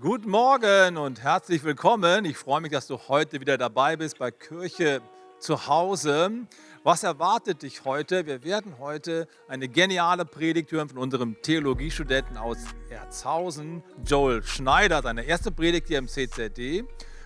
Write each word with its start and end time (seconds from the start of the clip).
Guten 0.00 0.30
Morgen 0.30 0.96
und 0.96 1.22
herzlich 1.22 1.62
willkommen. 1.62 2.24
Ich 2.24 2.38
freue 2.38 2.62
mich, 2.62 2.72
dass 2.72 2.86
du 2.86 2.96
heute 3.08 3.38
wieder 3.38 3.58
dabei 3.58 3.96
bist 3.96 4.18
bei 4.18 4.30
Kirche 4.30 5.02
zu 5.38 5.66
Hause. 5.66 6.46
Was 6.82 7.02
erwartet 7.02 7.60
dich 7.60 7.84
heute? 7.84 8.24
Wir 8.24 8.42
werden 8.42 8.78
heute 8.78 9.28
eine 9.46 9.68
geniale 9.68 10.24
Predigt 10.24 10.72
hören 10.72 10.88
von 10.88 10.96
unserem 10.96 11.36
Theologiestudenten 11.42 12.38
aus 12.38 12.56
Erzhausen, 12.88 13.82
Joel 14.02 14.42
Schneider, 14.42 15.02
seine 15.02 15.24
erste 15.24 15.52
Predigt 15.52 15.88
hier 15.88 15.98
im 15.98 16.08
CZD. 16.08 16.84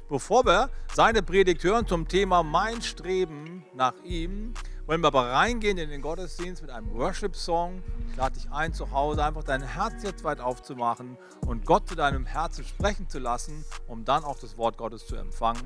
Bevor 0.09 0.45
wir 0.45 0.69
seine 0.93 1.23
Predigt 1.23 1.63
hören 1.63 1.87
zum 1.87 2.09
Thema 2.09 2.43
Mein 2.43 2.83
Streben 2.83 3.65
nach 3.75 3.95
ihm, 4.03 4.53
wollen 4.87 5.01
wir 5.01 5.09
aber 5.09 5.31
reingehen 5.31 5.79
in 5.79 5.89
den 5.89 6.03
Gottesdienst 6.03 6.63
mit 6.63 6.71
einem 6.71 6.93
Worship-Song. 6.93 7.83
Ich 8.11 8.17
lade 8.17 8.35
dich 8.35 8.51
ein, 8.51 8.73
zu 8.75 8.91
Hause 8.91 9.25
einfach 9.25 9.45
dein 9.45 9.63
Herz 9.63 10.03
jetzt 10.03 10.25
weit 10.25 10.41
aufzumachen 10.41 11.17
und 11.47 11.65
Gott 11.65 11.89
zu 11.89 11.95
deinem 11.95 12.27
Herzen 12.27 12.65
sprechen 12.65 13.09
zu 13.09 13.19
lassen, 13.19 13.65
um 13.89 14.05
dann 14.05 14.25
auch 14.25 14.39
das 14.39 14.59
Wort 14.59 14.77
Gottes 14.77 15.07
zu 15.07 15.17
empfangen. 15.17 15.63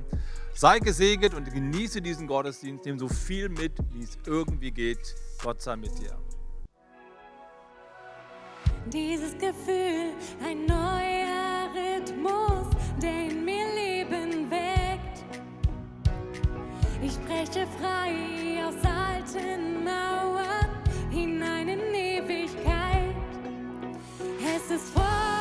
Sei 0.53 0.79
gesegnet 0.79 1.33
und 1.33 1.51
genieße 1.51 2.01
diesen 2.01 2.27
Gottesdienst, 2.27 2.85
nimm 2.85 2.97
so 2.97 3.07
viel 3.07 3.49
mit, 3.49 3.73
wie 3.93 4.03
es 4.03 4.17
irgendwie 4.25 4.71
geht. 4.71 5.15
Gott 5.43 5.61
sei 5.61 5.75
mit 5.75 5.97
dir. 5.99 6.17
Dieses 8.87 9.33
Gefühl, 9.33 10.13
ein 10.43 10.65
neuer 10.65 11.69
Rhythmus, 11.75 12.67
der 13.01 13.29
in 13.29 13.45
mir 13.45 13.65
Leben 13.75 14.49
weckt. 14.49 15.23
Ich 17.01 17.13
spreche 17.13 17.67
frei 17.79 18.65
aus 18.65 18.98
alten 19.35 19.83
Mauern 19.83 20.69
hinein 21.11 21.67
in 21.67 21.93
Ewigkeit. 21.93 23.15
Es 24.55 24.71
ist 24.71 24.89
Freude 24.93 25.38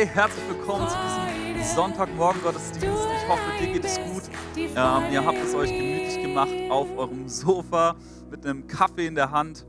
hey, 0.00 0.06
herzlich 0.06 0.48
willkommen 0.48 0.88
zu 0.88 0.96
diesem 0.96 1.74
Sonntagmorgen 1.74 2.40
Gottesdienst. 2.40 3.06
Ich 3.16 3.28
hoffe, 3.28 3.42
dir 3.60 3.66
geht 3.70 3.84
es 3.84 3.98
gut. 3.98 4.22
Ähm, 4.56 5.12
ihr 5.12 5.22
habt 5.22 5.36
es 5.36 5.54
euch 5.54 5.68
gemütlich 5.68 6.22
gemacht 6.22 6.54
auf 6.70 6.88
eurem 6.96 7.28
Sofa 7.28 7.96
mit 8.30 8.46
einem 8.46 8.66
Kaffee 8.66 9.06
in 9.06 9.14
der 9.14 9.30
Hand. 9.30 9.66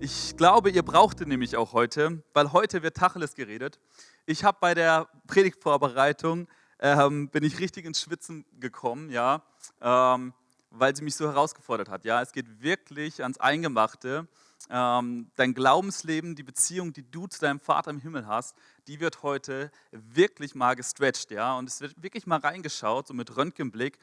Ich 0.00 0.36
glaube, 0.36 0.70
ihr 0.70 0.82
braucht 0.82 1.20
ihn 1.20 1.28
nämlich 1.28 1.56
auch 1.56 1.72
heute, 1.72 2.20
weil 2.34 2.50
heute 2.52 2.82
wird 2.82 2.96
Tacheles 2.96 3.36
geredet. 3.36 3.78
Ich 4.26 4.42
habe 4.42 4.58
bei 4.60 4.74
der 4.74 5.06
Predigtvorbereitung 5.28 6.48
ähm, 6.80 7.28
bin 7.28 7.44
ich 7.44 7.60
richtig 7.60 7.84
ins 7.84 8.00
Schwitzen 8.00 8.44
gekommen, 8.58 9.08
ja. 9.08 9.40
Ähm, 9.80 10.32
weil 10.70 10.96
sie 10.96 11.04
mich 11.04 11.14
so 11.14 11.28
herausgefordert 11.28 11.88
hat. 11.88 12.04
Ja, 12.04 12.20
es 12.22 12.32
geht 12.32 12.60
wirklich 12.60 13.22
ans 13.22 13.38
Eingemachte. 13.38 14.26
Ähm, 14.68 15.30
dein 15.36 15.54
Glaubensleben, 15.54 16.36
die 16.36 16.42
Beziehung, 16.42 16.92
die 16.92 17.10
du 17.10 17.26
zu 17.26 17.40
deinem 17.40 17.60
Vater 17.60 17.90
im 17.90 17.98
Himmel 17.98 18.26
hast, 18.26 18.56
die 18.86 19.00
wird 19.00 19.22
heute 19.22 19.72
wirklich 19.90 20.54
mal 20.54 20.76
gestretched. 20.76 21.30
Ja, 21.30 21.56
und 21.56 21.68
es 21.68 21.80
wird 21.80 22.02
wirklich 22.02 22.26
mal 22.26 22.40
reingeschaut, 22.40 23.08
so 23.08 23.14
mit 23.14 23.36
Röntgenblick. 23.36 23.98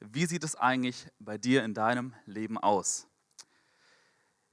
Wie 0.00 0.26
sieht 0.26 0.44
es 0.44 0.56
eigentlich 0.56 1.06
bei 1.18 1.38
dir 1.38 1.64
in 1.64 1.74
deinem 1.74 2.12
Leben 2.26 2.58
aus? 2.58 3.06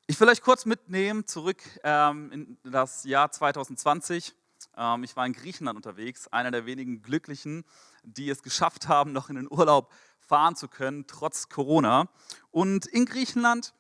Ich 0.08 0.20
will 0.20 0.30
euch 0.30 0.42
kurz 0.42 0.66
mitnehmen 0.66 1.28
zurück 1.28 1.62
ähm, 1.84 2.32
in 2.32 2.58
das 2.72 3.04
Jahr 3.04 3.32
2020. 3.32 4.34
Ähm, 4.76 5.04
ich 5.04 5.16
war 5.16 5.26
in 5.26 5.34
Griechenland 5.34 5.76
unterwegs, 5.76 6.28
einer 6.30 6.52
der 6.52 6.66
wenigen 6.66 7.02
Glücklichen, 7.02 7.64
die 8.04 8.30
es 8.30 8.42
geschafft 8.42 8.88
haben, 8.88 9.12
noch 9.12 9.30
in 9.30 9.36
den 9.36 9.52
Urlaub 9.52 9.92
fahren 10.20 10.56
zu 10.56 10.68
können, 10.68 11.06
trotz 11.06 11.50
Corona. 11.50 12.10
Und 12.50 12.86
in 12.86 13.06
Griechenland, 13.06 13.74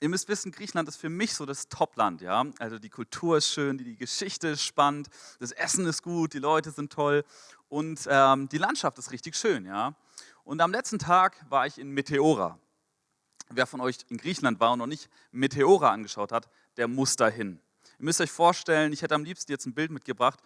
ihr 0.00 0.08
müsst 0.08 0.28
wissen, 0.28 0.52
Griechenland 0.52 0.88
ist 0.88 0.96
für 0.96 1.08
mich 1.08 1.34
so 1.34 1.46
das 1.46 1.68
Topland. 1.68 2.20
Ja? 2.20 2.44
Also 2.58 2.78
die 2.78 2.90
Kultur 2.90 3.38
ist 3.38 3.50
schön, 3.50 3.78
die 3.78 3.96
Geschichte 3.96 4.48
ist 4.48 4.62
spannend, 4.62 5.08
das 5.40 5.52
Essen 5.52 5.86
ist 5.86 6.02
gut, 6.02 6.34
die 6.34 6.38
Leute 6.38 6.70
sind 6.70 6.92
toll 6.92 7.24
und 7.68 8.06
ähm, 8.08 8.48
die 8.48 8.58
Landschaft 8.58 8.98
ist 8.98 9.12
richtig 9.12 9.36
schön. 9.36 9.64
Ja? 9.64 9.94
Und 10.44 10.60
am 10.60 10.70
letzten 10.70 10.98
Tag 10.98 11.44
war 11.48 11.66
ich 11.66 11.78
in 11.78 11.90
Meteora. 11.90 12.58
Wer 13.48 13.66
von 13.66 13.80
euch 13.80 13.98
in 14.08 14.16
Griechenland 14.16 14.58
war 14.60 14.72
und 14.72 14.80
noch 14.80 14.86
nicht 14.86 15.08
Meteora 15.30 15.90
angeschaut 15.90 16.32
hat, 16.32 16.48
der 16.76 16.88
muss 16.88 17.16
dahin. 17.16 17.60
Ihr 17.98 18.04
müsst 18.04 18.20
euch 18.20 18.30
vorstellen, 18.30 18.92
ich 18.92 19.02
hätte 19.02 19.14
am 19.14 19.24
liebsten 19.24 19.50
jetzt 19.52 19.66
ein 19.66 19.74
Bild 19.74 19.90
mitgebracht. 19.90 20.40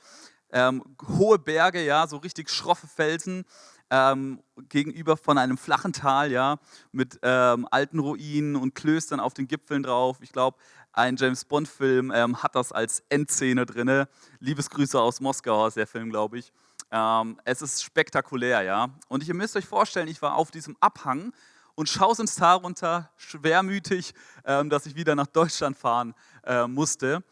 Ähm, 0.52 0.82
hohe 1.18 1.38
Berge, 1.38 1.84
ja, 1.84 2.06
so 2.06 2.16
richtig 2.16 2.50
schroffe 2.50 2.86
Felsen 2.86 3.44
ähm, 3.90 4.40
gegenüber 4.68 5.16
von 5.16 5.38
einem 5.38 5.58
flachen 5.58 5.92
Tal, 5.92 6.30
ja, 6.30 6.58
mit 6.92 7.18
ähm, 7.22 7.66
alten 7.70 7.98
Ruinen 7.98 8.56
und 8.56 8.74
Klöstern 8.74 9.20
auf 9.20 9.34
den 9.34 9.48
Gipfeln 9.48 9.82
drauf. 9.82 10.18
Ich 10.20 10.32
glaube, 10.32 10.58
ein 10.92 11.16
James 11.16 11.44
Bond-Film 11.44 12.12
ähm, 12.14 12.42
hat 12.42 12.54
das 12.54 12.72
als 12.72 13.02
Endszene 13.08 13.66
drin. 13.66 14.06
Liebesgrüße 14.38 15.00
aus 15.00 15.20
Moskau, 15.20 15.66
ist 15.66 15.76
der 15.76 15.86
Film, 15.86 16.10
glaube 16.10 16.38
ich. 16.38 16.52
Ähm, 16.90 17.40
es 17.44 17.62
ist 17.62 17.82
spektakulär, 17.82 18.62
ja. 18.62 18.88
Und 19.08 19.26
ihr 19.26 19.34
müsst 19.34 19.56
euch 19.56 19.66
vorstellen, 19.66 20.08
ich 20.08 20.22
war 20.22 20.34
auf 20.34 20.50
diesem 20.50 20.76
Abhang 20.80 21.32
und 21.74 21.88
schaue 21.88 22.14
ins 22.18 22.34
Tal 22.34 22.56
runter, 22.56 23.10
schwermütig, 23.16 24.14
ähm, 24.44 24.70
dass 24.70 24.86
ich 24.86 24.96
wieder 24.96 25.14
nach 25.14 25.28
Deutschland 25.28 25.76
fahren 25.76 26.14
äh, 26.44 26.66
musste. 26.66 27.22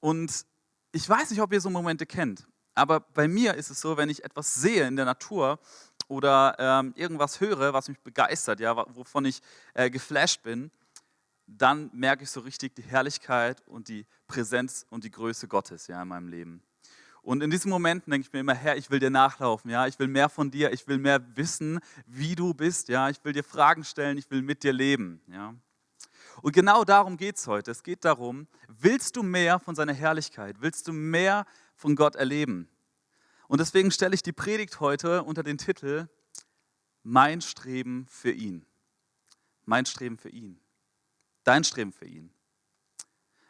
Und 0.00 0.46
ich 0.92 1.08
weiß 1.08 1.30
nicht, 1.30 1.42
ob 1.42 1.52
ihr 1.52 1.60
so 1.60 1.70
Momente 1.70 2.06
kennt, 2.06 2.46
aber 2.78 3.00
bei 3.00 3.28
mir 3.28 3.54
ist 3.54 3.70
es 3.70 3.80
so, 3.80 3.96
wenn 3.96 4.08
ich 4.08 4.24
etwas 4.24 4.54
sehe 4.54 4.86
in 4.86 4.96
der 4.96 5.04
Natur 5.04 5.58
oder 6.06 6.56
ähm, 6.58 6.92
irgendwas 6.96 7.40
höre, 7.40 7.72
was 7.72 7.88
mich 7.88 8.00
begeistert, 8.00 8.60
ja, 8.60 8.76
wovon 8.94 9.24
ich 9.24 9.42
äh, 9.74 9.90
geflasht 9.90 10.42
bin, 10.42 10.70
dann 11.46 11.90
merke 11.92 12.24
ich 12.24 12.30
so 12.30 12.40
richtig 12.40 12.76
die 12.76 12.82
Herrlichkeit 12.82 13.66
und 13.66 13.88
die 13.88 14.06
Präsenz 14.26 14.86
und 14.90 15.04
die 15.04 15.10
Größe 15.10 15.48
Gottes 15.48 15.86
ja, 15.86 16.00
in 16.02 16.08
meinem 16.08 16.28
Leben. 16.28 16.62
Und 17.22 17.42
in 17.42 17.50
diesen 17.50 17.70
Momenten 17.70 18.10
denke 18.10 18.26
ich 18.26 18.32
mir 18.32 18.40
immer, 18.40 18.54
Herr, 18.54 18.76
ich 18.76 18.90
will 18.90 19.00
dir 19.00 19.10
nachlaufen, 19.10 19.70
ja, 19.70 19.86
ich 19.86 19.98
will 19.98 20.08
mehr 20.08 20.28
von 20.28 20.50
dir, 20.50 20.72
ich 20.72 20.86
will 20.86 20.98
mehr 20.98 21.20
wissen, 21.36 21.80
wie 22.06 22.34
du 22.34 22.54
bist, 22.54 22.88
ja, 22.88 23.10
ich 23.10 23.22
will 23.24 23.32
dir 23.32 23.44
Fragen 23.44 23.84
stellen, 23.84 24.16
ich 24.18 24.30
will 24.30 24.40
mit 24.40 24.62
dir 24.62 24.72
leben, 24.72 25.20
ja. 25.26 25.54
Und 26.40 26.52
genau 26.52 26.84
darum 26.84 27.16
geht 27.16 27.36
es 27.36 27.48
heute. 27.48 27.72
Es 27.72 27.82
geht 27.82 28.04
darum, 28.04 28.46
willst 28.68 29.16
du 29.16 29.24
mehr 29.24 29.58
von 29.58 29.74
seiner 29.74 29.92
Herrlichkeit? 29.92 30.56
Willst 30.60 30.86
du 30.86 30.92
mehr 30.92 31.44
von 31.78 31.96
Gott 31.96 32.14
erleben? 32.16 32.68
Und 33.46 33.60
deswegen 33.60 33.90
stelle 33.90 34.14
ich 34.14 34.22
die 34.22 34.32
Predigt 34.32 34.80
heute 34.80 35.22
unter 35.22 35.42
den 35.42 35.56
Titel 35.56 36.08
Mein 37.02 37.40
Streben 37.40 38.06
für 38.10 38.30
ihn. 38.30 38.66
Mein 39.64 39.86
Streben 39.86 40.18
für 40.18 40.28
ihn. 40.28 40.60
Dein 41.44 41.64
Streben 41.64 41.92
für 41.92 42.04
ihn. 42.04 42.30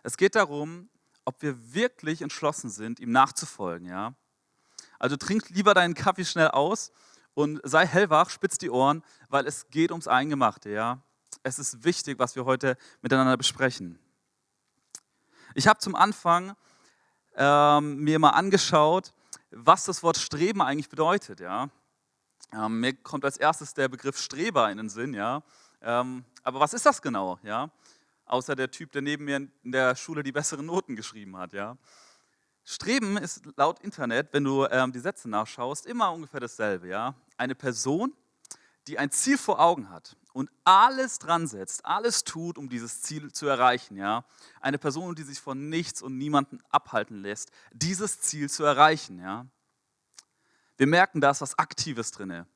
Es 0.05 0.17
geht 0.17 0.37
darum, 0.37 0.89
ob 1.25 1.43
wir 1.43 1.75
wirklich 1.75 2.23
entschlossen 2.23 2.71
sind, 2.71 3.01
ihm 3.01 3.11
nachzufolgen. 3.11 3.89
Ja? 3.89 4.15
Also 5.01 5.17
trink 5.17 5.49
lieber 5.49 5.75
deinen 5.75 5.95
Kaffee 5.95 6.25
schnell 6.25 6.49
aus 6.49 6.93
und 7.35 7.61
sei 7.65 7.87
hellwach, 7.87 8.31
spitz 8.31 8.59
die 8.59 8.71
Ohren, 8.71 9.03
weil 9.29 9.47
es 9.47 9.69
geht 9.71 9.91
ums 9.91 10.07
Eingemachte. 10.07 10.71
Ja? 10.71 11.03
es 11.43 11.59
ist 11.59 11.85
wichtig, 11.85 12.19
was 12.19 12.37
wir 12.37 12.45
heute 12.45 12.77
miteinander 13.03 13.37
besprechen. 13.37 13.99
Ich 15.55 15.67
habe 15.67 15.81
zum 15.81 15.95
Anfang 15.95 16.55
ähm, 17.39 17.99
mir 17.99 18.19
mal 18.19 18.31
angeschaut, 18.31 19.15
was 19.51 19.85
das 19.85 20.03
Wort 20.03 20.19
Streben 20.19 20.61
eigentlich 20.61 20.89
bedeutet. 20.89 21.41
Ja? 21.41 21.69
Ähm, 22.53 22.81
mir 22.81 22.95
kommt 22.95 23.25
als 23.25 23.37
erstes 23.37 23.73
der 23.73 23.89
Begriff 23.89 24.19
Streber 24.19 24.71
in 24.71 24.77
den 24.77 24.89
Sinn. 24.89 25.15
Ja? 25.15 25.43
Ähm, 25.81 26.25
aber 26.43 26.61
was 26.61 26.75
ist 26.75 26.85
das 26.85 27.01
genau? 27.01 27.39
Ja? 27.43 27.71
Außer 28.27 28.57
der 28.57 28.71
Typ, 28.71 28.93
der 28.93 29.03
neben 29.03 29.25
mir 29.25 29.37
in 29.37 29.73
der 29.73 29.95
Schule 29.95 30.23
die 30.23 30.33
besseren 30.33 30.67
Noten 30.67 30.97
geschrieben 30.97 31.37
hat. 31.37 31.53
Ja? 31.53 31.77
Streben 32.65 33.17
ist 33.17 33.43
laut 33.57 33.79
Internet, 33.81 34.33
wenn 34.33 34.45
du 34.45 34.67
ähm, 34.67 34.93
die 34.93 34.99
Sätze 34.99 35.31
nachschaust, 35.31 35.87
immer 35.87 36.13
ungefähr 36.13 36.41
dasselbe. 36.41 36.89
Ja? 36.89 37.15
Eine 37.37 37.55
Person, 37.55 38.13
die 38.89 38.99
ein 38.99 39.11
Ziel 39.11 39.37
vor 39.37 39.61
Augen 39.61 39.91
hat 39.91 40.17
und 40.33 40.51
alles 40.65 41.19
dran 41.19 41.47
setzt, 41.47 41.85
alles 41.85 42.25
tut, 42.25 42.57
um 42.57 42.69
dieses 42.69 43.03
Ziel 43.03 43.31
zu 43.33 43.47
erreichen. 43.47 43.97
Ja? 43.97 44.25
Eine 44.61 44.79
Person, 44.79 45.15
die 45.15 45.23
sich 45.23 45.41
von 45.41 45.69
nichts 45.69 46.01
und 46.01 46.17
niemanden 46.17 46.61
abhalten 46.71 47.21
lässt, 47.21 47.51
dieses 47.73 48.21
Ziel 48.21 48.49
zu 48.49 48.65
erreichen. 48.65 49.21
Ja? 49.21 49.47
Wir 50.79 50.87
merken, 50.87 51.21
da 51.21 51.31
ist 51.31 51.43
was 51.43 51.59
Aktives 51.59 52.11
drin. 52.13 52.47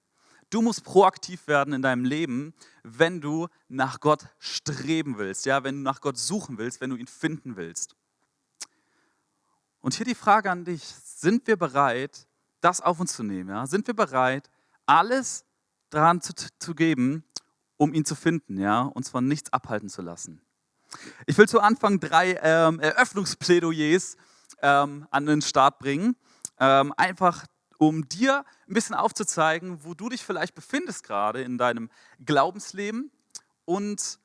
Du 0.48 0.62
musst 0.62 0.84
proaktiv 0.84 1.46
werden 1.46 1.74
in 1.74 1.82
deinem 1.82 2.04
Leben, 2.04 2.54
wenn 2.82 3.20
du 3.20 3.48
nach 3.68 4.00
Gott 4.00 4.26
streben 4.38 5.18
willst, 5.18 5.44
ja? 5.44 5.64
wenn 5.64 5.76
du 5.76 5.82
nach 5.82 6.00
Gott 6.00 6.18
suchen 6.18 6.56
willst, 6.56 6.80
wenn 6.80 6.90
du 6.90 6.96
ihn 6.96 7.06
finden 7.06 7.56
willst. 7.56 7.94
Und 9.80 9.94
hier 9.94 10.06
die 10.06 10.14
Frage 10.14 10.50
an 10.50 10.64
dich, 10.64 10.82
sind 10.84 11.46
wir 11.46 11.56
bereit, 11.56 12.26
das 12.60 12.80
auf 12.80 13.00
uns 13.00 13.12
zu 13.12 13.22
nehmen? 13.22 13.50
Ja? 13.50 13.66
Sind 13.66 13.86
wir 13.86 13.94
bereit, 13.94 14.50
alles 14.86 15.44
daran 15.92 16.20
zu, 16.20 16.32
zu 16.58 16.74
geben, 16.74 17.24
um 17.76 17.94
ihn 17.94 18.04
zu 18.04 18.14
finden, 18.14 18.58
ja, 18.58 18.82
uns 18.82 19.10
von 19.10 19.26
nichts 19.26 19.52
abhalten 19.52 19.88
zu 19.88 20.02
lassen. 20.02 20.40
Ich 21.26 21.38
will 21.38 21.48
zu 21.48 21.60
Anfang 21.60 22.00
drei 22.00 22.38
ähm, 22.42 22.80
Eröffnungsplädoyers 22.80 24.16
ähm, 24.60 25.06
an 25.10 25.26
den 25.26 25.42
Start 25.42 25.78
bringen, 25.78 26.16
ähm, 26.58 26.92
einfach 26.96 27.46
um 27.78 28.08
dir 28.08 28.44
ein 28.68 28.74
bisschen 28.74 28.94
aufzuzeigen, 28.94 29.84
wo 29.84 29.94
du 29.94 30.08
dich 30.08 30.22
vielleicht 30.22 30.54
befindest 30.54 31.02
gerade 31.02 31.42
in 31.42 31.58
deinem 31.58 31.90
Glaubensleben 32.24 33.10
und 33.64 34.18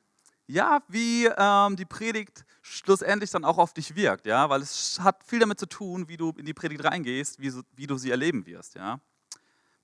ja, 0.45 0.81
wie 0.87 1.25
ähm, 1.25 1.75
die 1.75 1.85
Predigt 1.85 2.45
schlussendlich 2.61 3.31
dann 3.31 3.43
auch 3.43 3.57
auf 3.57 3.73
dich 3.73 3.95
wirkt, 3.95 4.25
ja, 4.25 4.49
weil 4.49 4.61
es 4.61 4.99
hat 5.01 5.23
viel 5.23 5.39
damit 5.39 5.59
zu 5.59 5.65
tun, 5.65 6.07
wie 6.07 6.17
du 6.17 6.31
in 6.37 6.45
die 6.45 6.53
Predigt 6.53 6.83
reingehst, 6.83 7.41
wie, 7.41 7.51
wie 7.75 7.87
du 7.87 7.97
sie 7.97 8.11
erleben 8.11 8.45
wirst, 8.45 8.75
ja. 8.75 8.99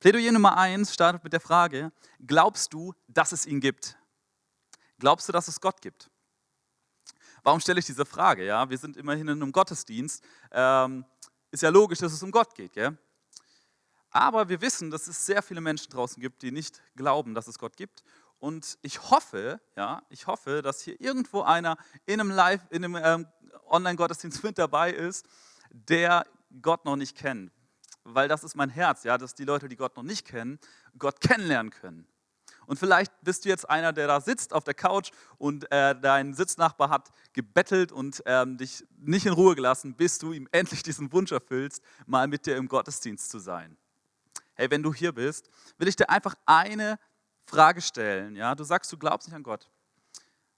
Plädoyer 0.04 0.34
Nummer 0.34 0.58
eins 0.58 0.94
startet 0.94 1.24
mit 1.24 1.32
der 1.32 1.40
Frage, 1.40 1.94
glaubst 2.28 2.74
du, 2.74 2.94
dass 3.08 3.32
es 3.32 3.46
ihn 3.46 3.62
gibt? 3.62 3.98
Glaubst 5.00 5.30
du, 5.30 5.32
dass 5.32 5.48
es 5.48 5.62
Gott 5.62 5.82
gibt? 5.82 6.10
Warum 7.42 7.62
stelle 7.62 7.80
ich 7.80 7.86
diese 7.86 8.06
Frage? 8.06 8.46
Ja, 8.46 8.70
wir 8.70 8.78
sind 8.78 8.98
immerhin 8.98 9.30
in 9.30 9.42
einem 9.42 9.54
Gottesdienst. 9.54 10.22
Ähm, 10.52 11.06
ist 11.52 11.64
ja 11.64 11.70
logisch, 11.70 12.00
dass 12.00 12.12
es 12.12 12.22
um 12.22 12.32
Gott 12.32 12.54
geht. 12.54 12.74
Gell? 12.74 12.98
Aber 14.10 14.50
wir 14.50 14.60
wissen, 14.60 14.92
dass 14.92 15.08
es 15.08 15.26
sehr 15.26 15.42
viele 15.42 15.62
Menschen 15.62 15.90
draußen 15.90 16.22
gibt, 16.22 16.42
die 16.42 16.52
nicht 16.52 16.82
glauben, 16.98 17.34
dass 17.34 17.48
es 17.48 17.58
Gott 17.58 17.78
gibt. 17.78 18.04
Und 18.40 18.78
ich 18.82 19.10
hoffe, 19.10 19.62
ja, 19.78 20.04
ich 20.10 20.28
hoffe, 20.28 20.62
dass 20.62 20.82
hier 20.82 21.00
irgendwo 21.00 21.44
einer 21.44 21.78
in 22.06 22.20
einem 22.20 22.30
Live, 22.30 22.60
in 22.72 22.84
einem 22.84 23.00
ähm, 23.02 23.28
Online-Gottesdienst 23.68 24.44
mit 24.44 24.58
dabei 24.58 24.92
ist, 24.92 25.26
der 25.72 26.28
Gott 26.62 26.84
noch 26.84 26.98
nicht 26.98 27.16
kennt, 27.16 27.54
weil 28.04 28.28
das 28.28 28.44
ist 28.44 28.56
mein 28.56 28.70
Herz, 28.70 29.04
ja, 29.04 29.18
dass 29.18 29.36
die 29.36 29.46
Leute, 29.46 29.68
die 29.68 29.76
Gott 29.76 29.96
noch 29.96 30.04
nicht 30.04 30.26
kennen, 30.26 30.60
Gott 30.98 31.22
kennenlernen 31.22 31.72
können. 31.72 32.08
Und 32.66 32.80
vielleicht 32.80 33.12
bist 33.22 33.44
du 33.44 33.50
jetzt 33.50 33.70
einer, 33.70 33.92
der 33.92 34.08
da 34.08 34.22
sitzt 34.22 34.54
auf 34.54 34.64
der 34.64 34.74
Couch 34.74 35.12
und 35.38 35.70
äh, 35.72 36.00
dein 36.00 36.34
Sitznachbar 36.34 36.90
hat 36.90 37.10
gebettelt 37.34 37.92
und 37.92 38.24
ähm, 38.26 38.58
dich 38.58 38.86
nicht 38.98 39.26
in 39.26 39.34
Ruhe 39.34 39.56
gelassen, 39.56 39.96
bis 39.96 40.18
du 40.18 40.32
ihm 40.32 40.48
endlich 40.52 40.84
diesen 40.84 41.12
Wunsch 41.12 41.32
erfüllst, 41.32 41.82
mal 42.06 42.28
mit 42.28 42.46
dir 42.46 42.56
im 42.56 42.68
Gottesdienst 42.68 43.30
zu 43.30 43.40
sein. 43.40 43.78
Hey, 44.54 44.70
wenn 44.70 44.84
du 44.84 44.94
hier 44.94 45.12
bist, 45.12 45.50
will 45.78 45.88
ich 45.88 45.96
dir 45.96 46.10
einfach 46.10 46.36
eine 46.46 47.00
Frage 47.46 47.82
stellen. 47.82 48.36
Ja? 48.36 48.56
Du 48.56 48.64
sagst, 48.64 48.92
du 48.92 48.98
glaubst 48.98 49.28
nicht 49.28 49.36
an 49.36 49.44
Gott. 49.44 49.70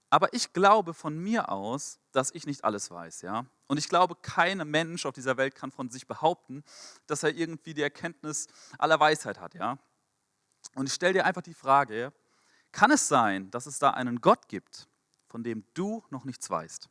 Aber 0.08 0.32
ich 0.32 0.52
glaube 0.52 0.94
von 0.94 1.18
mir 1.18 1.50
aus, 1.50 1.98
dass 2.12 2.30
ich 2.30 2.46
nicht 2.46 2.64
alles 2.64 2.90
weiß. 2.90 3.22
Ja? 3.22 3.46
Und 3.66 3.78
ich 3.78 3.88
glaube, 3.88 4.14
kein 4.16 4.58
Mensch 4.70 5.04
auf 5.04 5.14
dieser 5.14 5.36
Welt 5.36 5.54
kann 5.54 5.72
von 5.72 5.90
sich 5.90 6.06
behaupten, 6.06 6.62
dass 7.06 7.22
er 7.22 7.34
irgendwie 7.34 7.74
die 7.74 7.82
Erkenntnis 7.82 8.46
aller 8.78 9.00
Weisheit 9.00 9.40
hat. 9.40 9.54
Ja? 9.54 9.78
Und 10.74 10.86
ich 10.86 10.94
stelle 10.94 11.14
dir 11.14 11.24
einfach 11.24 11.42
die 11.42 11.54
Frage, 11.54 12.12
kann 12.70 12.90
es 12.90 13.08
sein, 13.08 13.50
dass 13.50 13.66
es 13.66 13.78
da 13.78 13.90
einen 13.90 14.20
Gott 14.20 14.48
gibt, 14.48 14.88
von 15.26 15.42
dem 15.42 15.64
du 15.74 16.04
noch 16.10 16.24
nichts 16.24 16.48
weißt? 16.48 16.88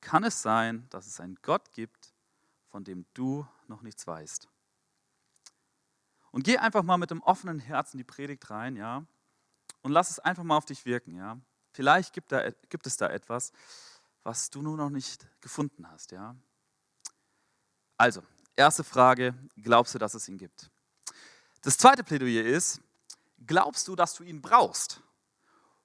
Kann 0.00 0.24
es 0.24 0.42
sein, 0.42 0.86
dass 0.90 1.06
es 1.06 1.20
einen 1.20 1.38
Gott 1.42 1.72
gibt, 1.72 2.12
von 2.68 2.84
dem 2.84 3.06
du 3.14 3.46
noch 3.66 3.82
nichts 3.82 4.06
weißt? 4.06 4.48
Und 6.30 6.44
geh 6.44 6.58
einfach 6.58 6.82
mal 6.82 6.96
mit 6.96 7.10
dem 7.10 7.22
offenen 7.22 7.58
Herzen 7.58 7.98
die 7.98 8.04
Predigt 8.04 8.48
rein, 8.50 8.76
ja? 8.76 9.04
und 9.82 9.92
lass 9.92 10.10
es 10.10 10.18
einfach 10.18 10.44
mal 10.44 10.56
auf 10.56 10.64
dich 10.64 10.84
wirken. 10.84 11.16
Ja? 11.16 11.38
Vielleicht 11.72 12.12
gibt, 12.12 12.32
da, 12.32 12.50
gibt 12.68 12.86
es 12.86 12.96
da 12.96 13.08
etwas, 13.08 13.52
was 14.22 14.50
du 14.50 14.62
nur 14.62 14.76
noch 14.76 14.90
nicht 14.90 15.26
gefunden 15.40 15.90
hast. 15.90 16.12
Ja? 16.12 16.36
Also, 17.96 18.22
erste 18.56 18.84
Frage, 18.84 19.34
glaubst 19.56 19.94
du, 19.94 19.98
dass 19.98 20.14
es 20.14 20.28
ihn 20.28 20.38
gibt? 20.38 20.70
Das 21.62 21.78
zweite 21.78 22.04
Plädoyer 22.04 22.44
ist, 22.44 22.80
glaubst 23.46 23.88
du, 23.88 23.96
dass 23.96 24.14
du 24.14 24.24
ihn 24.24 24.42
brauchst? 24.42 25.00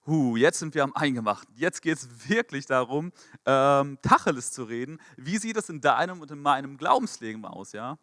Huh, 0.06 0.38
jetzt 0.38 0.60
sind 0.60 0.74
wir 0.74 0.84
am 0.84 0.96
Eingemachten. 0.96 1.54
Jetzt 1.56 1.82
geht 1.82 1.98
es 1.98 2.30
wirklich 2.30 2.66
darum, 2.66 3.12
ähm, 3.46 4.00
Tacheles 4.02 4.52
zu 4.52 4.64
reden. 4.64 5.02
Wie 5.18 5.38
sieht 5.38 5.58
es 5.58 5.70
in 5.70 5.82
deinem 5.82 6.22
und 6.22 6.32
in 6.32 6.42
meinem 6.42 6.78
Glaubensleben 6.78 7.44
aus? 7.46 7.74
Ja? 7.74 7.98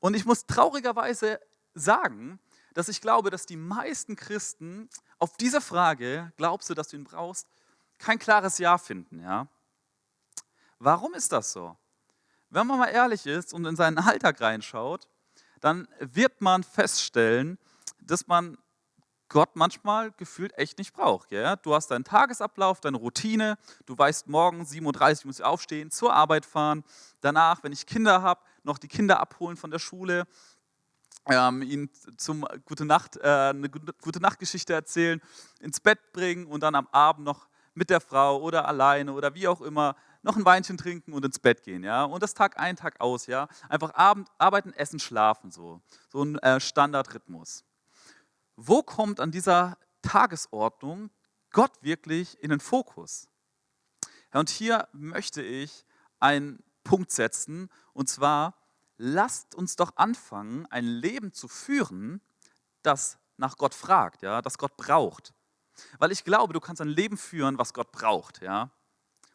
Und 0.00 0.14
ich 0.14 0.24
muss 0.24 0.46
traurigerweise 0.46 1.40
sagen, 1.74 2.38
dass 2.74 2.88
ich 2.88 3.00
glaube, 3.00 3.30
dass 3.30 3.46
die 3.46 3.56
meisten 3.56 4.16
Christen 4.16 4.88
auf 5.18 5.36
diese 5.36 5.60
Frage, 5.60 6.32
glaubst 6.36 6.70
du, 6.70 6.74
dass 6.74 6.88
du 6.88 6.96
ihn 6.96 7.04
brauchst, 7.04 7.46
kein 7.98 8.18
klares 8.18 8.58
Ja 8.58 8.78
finden. 8.78 9.20
Ja? 9.20 9.46
Warum 10.78 11.14
ist 11.14 11.32
das 11.32 11.52
so? 11.52 11.76
Wenn 12.50 12.66
man 12.66 12.78
mal 12.78 12.88
ehrlich 12.88 13.26
ist 13.26 13.54
und 13.54 13.64
in 13.64 13.76
seinen 13.76 13.98
Alltag 13.98 14.40
reinschaut, 14.40 15.08
dann 15.60 15.88
wird 16.00 16.40
man 16.40 16.64
feststellen, 16.64 17.58
dass 18.00 18.26
man 18.26 18.58
Gott 19.28 19.56
manchmal 19.56 20.10
gefühlt 20.12 20.52
echt 20.58 20.76
nicht 20.76 20.92
braucht. 20.92 21.32
Ja? 21.32 21.56
Du 21.56 21.74
hast 21.74 21.90
deinen 21.90 22.04
Tagesablauf, 22.04 22.80
deine 22.80 22.98
Routine, 22.98 23.56
du 23.86 23.96
weißt, 23.96 24.26
morgen 24.28 24.62
7.30 24.62 25.20
Uhr 25.20 25.26
muss 25.26 25.38
ich 25.38 25.44
aufstehen, 25.44 25.90
zur 25.90 26.12
Arbeit 26.12 26.44
fahren, 26.44 26.84
danach, 27.20 27.62
wenn 27.62 27.72
ich 27.72 27.86
Kinder 27.86 28.20
habe, 28.20 28.42
noch 28.64 28.76
die 28.76 28.88
Kinder 28.88 29.20
abholen 29.20 29.56
von 29.56 29.70
der 29.70 29.78
Schule, 29.78 30.26
ähm, 31.26 31.62
ihnen 31.62 31.90
zum 32.16 32.46
gute 32.64 32.84
Nacht, 32.84 33.16
äh, 33.16 33.50
eine 33.50 33.68
gute 33.68 34.20
Nachtgeschichte 34.20 34.72
erzählen, 34.72 35.20
ins 35.60 35.80
Bett 35.80 36.12
bringen 36.12 36.46
und 36.46 36.62
dann 36.62 36.74
am 36.74 36.88
Abend 36.88 37.24
noch 37.24 37.48
mit 37.74 37.90
der 37.90 38.00
Frau 38.00 38.40
oder 38.40 38.66
alleine 38.68 39.12
oder 39.12 39.34
wie 39.34 39.48
auch 39.48 39.60
immer 39.60 39.96
noch 40.22 40.36
ein 40.36 40.44
Weinchen 40.44 40.76
trinken 40.76 41.12
und 41.12 41.24
ins 41.24 41.38
Bett 41.38 41.62
gehen, 41.62 41.82
ja. 41.82 42.04
Und 42.04 42.22
das 42.22 42.34
Tag 42.34 42.58
ein, 42.58 42.76
Tag 42.76 43.00
aus, 43.00 43.26
ja. 43.26 43.48
Einfach 43.68 43.94
Abend, 43.94 44.28
arbeiten, 44.38 44.72
essen, 44.72 45.00
schlafen, 45.00 45.50
so. 45.50 45.80
So 46.10 46.22
ein 46.22 46.38
äh, 46.38 46.60
Standardrhythmus. 46.60 47.64
Wo 48.56 48.82
kommt 48.82 49.20
an 49.20 49.30
dieser 49.30 49.78
Tagesordnung 50.02 51.10
Gott 51.50 51.82
wirklich 51.82 52.40
in 52.42 52.50
den 52.50 52.60
Fokus? 52.60 53.28
Ja, 54.32 54.40
und 54.40 54.50
hier 54.50 54.88
möchte 54.92 55.42
ich 55.42 55.84
einen 56.20 56.62
Punkt 56.84 57.10
setzen, 57.10 57.68
und 57.92 58.08
zwar, 58.08 58.54
lasst 59.02 59.56
uns 59.56 59.74
doch 59.74 59.96
anfangen, 59.96 60.64
ein 60.66 60.86
Leben 60.86 61.32
zu 61.32 61.48
führen, 61.48 62.20
das 62.82 63.18
nach 63.36 63.56
Gott 63.56 63.74
fragt, 63.74 64.22
ja, 64.22 64.40
das 64.40 64.58
Gott 64.58 64.76
braucht. 64.76 65.34
Weil 65.98 66.12
ich 66.12 66.22
glaube, 66.22 66.52
du 66.52 66.60
kannst 66.60 66.80
ein 66.80 66.88
Leben 66.88 67.16
führen, 67.18 67.58
was 67.58 67.74
Gott 67.74 67.90
braucht, 67.90 68.42
ja. 68.42 68.70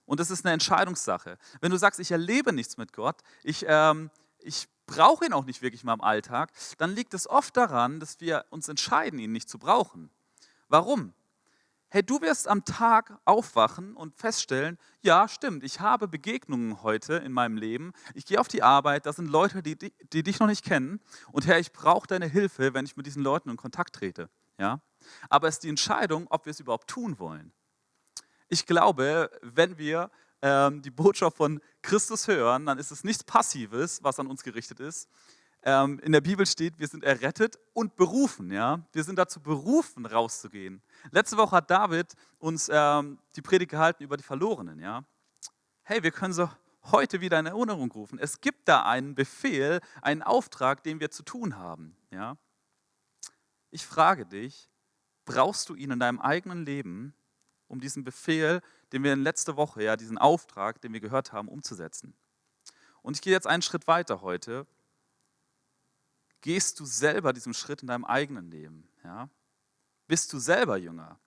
Und 0.06 0.22
das 0.22 0.32
ist 0.32 0.46
eine 0.46 0.54
Entscheidungssache. 0.54 1.38
Wenn 1.60 1.72
du 1.72 1.78
sagst, 1.78 2.00
ich 2.00 2.12
erlebe 2.12 2.54
nichts 2.54 2.78
mit 2.78 2.94
Gott, 2.94 3.18
ich, 3.44 3.66
ähm, 3.68 4.10
ich 4.40 4.70
brauche 4.86 5.26
ihn 5.26 5.34
auch 5.34 5.44
nicht 5.44 5.62
wirklich 5.62 5.84
mal 5.84 5.96
im 5.96 6.02
Alltag, 6.02 6.54
dann 6.78 6.96
liegt 6.96 7.14
es 7.14 7.30
oft 7.30 7.58
daran, 7.58 8.00
dass 8.00 8.22
wir 8.22 8.46
uns 8.50 8.70
entscheiden, 8.70 9.20
ihn 9.20 9.34
nicht 9.34 9.50
zu 9.50 9.60
brauchen. 9.60 10.10
Warum? 10.70 11.14
Hey, 11.90 12.04
du 12.04 12.20
wirst 12.20 12.50
am 12.50 12.66
Tag 12.66 13.18
aufwachen 13.24 13.96
und 13.96 14.14
feststellen, 14.14 14.78
ja, 15.02 15.30
stimmt, 15.30 15.64
ich 15.64 15.80
habe 15.80 16.10
Begegnungen 16.10 16.84
heute 16.84 17.14
in 17.14 17.32
meinem 17.32 17.56
Leben. 17.56 17.94
Ich 18.14 18.26
gehe 18.26 18.42
auf 18.42 18.50
die 18.50 18.62
Arbeit, 18.62 19.06
da 19.06 19.14
sind 19.14 19.30
Leute, 19.30 19.64
die, 19.64 19.78
die, 19.78 19.94
die 20.12 20.22
dich 20.22 20.40
noch 20.40 20.48
nicht 20.48 20.66
kennen. 20.66 21.00
Und 21.32 21.48
Herr, 21.48 21.60
ich 21.60 21.72
brauche 21.72 22.06
deine 22.06 22.26
Hilfe, 22.26 22.74
wenn 22.74 22.84
ich 22.84 22.98
mit 22.98 23.06
diesen 23.06 23.24
Leuten 23.24 23.50
in 23.50 23.56
Kontakt 23.56 23.96
trete. 23.96 24.30
Ja? 24.58 24.82
Aber 25.30 25.48
es 25.48 25.56
ist 25.56 25.64
die 25.64 25.70
Entscheidung, 25.70 26.28
ob 26.30 26.46
wir 26.46 26.52
es 26.52 26.60
überhaupt 26.60 26.90
tun 26.90 27.20
wollen. 27.20 27.54
Ich 28.50 28.66
glaube, 28.66 29.32
wenn 29.42 29.78
wir 29.78 30.12
ähm, 30.42 30.82
die 30.82 30.92
Botschaft 30.92 31.38
von 31.38 31.62
Christus 31.82 32.28
hören, 32.28 32.66
dann 32.66 32.80
ist 32.80 32.92
es 32.92 33.06
nichts 33.06 33.24
Passives, 33.24 34.04
was 34.04 34.20
an 34.20 34.28
uns 34.28 34.44
gerichtet 34.44 34.82
ist, 34.82 35.10
ähm, 35.64 36.00
in 36.00 36.12
der 36.12 36.22
Bibel 36.22 36.46
steht, 36.46 36.80
wir 36.80 36.88
sind 36.88 37.04
errettet 37.04 37.58
und 37.74 37.96
berufen. 37.96 38.52
Ja? 38.52 38.86
Wir 38.92 39.04
sind 39.04 39.18
dazu 39.18 39.42
berufen, 39.42 40.06
rauszugehen. 40.06 40.82
Letzte 41.12 41.38
Woche 41.38 41.56
hat 41.56 41.70
David 41.70 42.14
uns 42.40 42.70
ähm, 42.72 43.20
die 43.36 43.42
Predigt 43.42 43.72
gehalten 43.72 44.04
über 44.04 44.18
die 44.18 44.24
Verlorenen. 44.24 44.80
Ja? 44.80 45.04
Hey, 45.84 46.04
wir 46.04 46.12
können 46.12 46.34
sie 46.34 46.50
heute 46.84 47.22
wieder 47.22 47.40
in 47.40 47.46
Erinnerung 47.46 47.92
rufen. 47.92 48.20
Es 48.20 48.40
gibt 48.40 48.68
da 48.68 48.84
einen 48.84 49.16
Befehl, 49.16 49.82
einen 50.02 50.24
Auftrag, 50.24 50.84
den 50.84 51.00
wir 51.00 51.12
zu 51.12 51.24
tun 51.24 51.58
haben. 51.58 51.98
Ja? 52.12 52.38
Ich 53.72 53.86
frage 53.86 54.26
dich, 54.26 54.70
brauchst 55.26 55.70
du 55.70 55.76
ihn 55.76 55.92
in 55.92 56.00
deinem 56.00 56.20
eigenen 56.20 56.66
Leben, 56.66 57.14
um 57.68 57.82
diesen 57.82 58.04
Befehl, 58.04 58.62
den 58.94 59.04
wir 59.04 59.12
in 59.12 59.24
letzter 59.24 59.58
Woche, 59.58 59.84
ja, 59.84 59.98
diesen 59.98 60.18
Auftrag, 60.18 60.82
den 60.82 60.94
wir 60.94 61.02
gehört 61.02 61.34
haben, 61.34 61.50
umzusetzen? 61.50 62.16
Und 63.02 63.18
ich 63.18 63.22
gehe 63.22 63.34
jetzt 63.34 63.48
einen 63.48 63.62
Schritt 63.62 63.88
weiter 63.88 64.22
heute 64.22 64.66
Gehst 66.48 66.80
du 66.80 66.86
selber 66.86 67.34
diesen 67.34 67.54
Schritt 67.54 67.82
in 67.82 67.90
deinem 67.90 68.06
eigenen 68.06 68.50
Leben? 68.50 68.88
Ja? 69.04 69.30
Bist 70.08 70.32
du 70.32 70.40
selber 70.40 70.78
Jünger? 70.78 71.20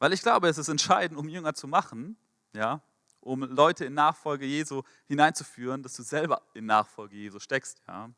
Weil 0.00 0.12
ich 0.12 0.20
glaube, 0.20 0.48
es 0.48 0.58
ist 0.58 0.66
entscheidend, 0.66 1.16
um 1.16 1.28
Jünger 1.28 1.54
zu 1.54 1.68
machen, 1.68 2.16
ja, 2.52 2.82
um 3.20 3.42
Leute 3.42 3.84
in 3.84 3.94
Nachfolge 3.94 4.46
Jesu 4.46 4.82
hineinzuführen, 5.06 5.84
dass 5.84 5.94
du 5.94 6.02
selber 6.02 6.42
in 6.54 6.66
Nachfolge 6.66 7.14
Jesu 7.14 7.38
steckst. 7.38 7.82
Ja. 7.86 8.10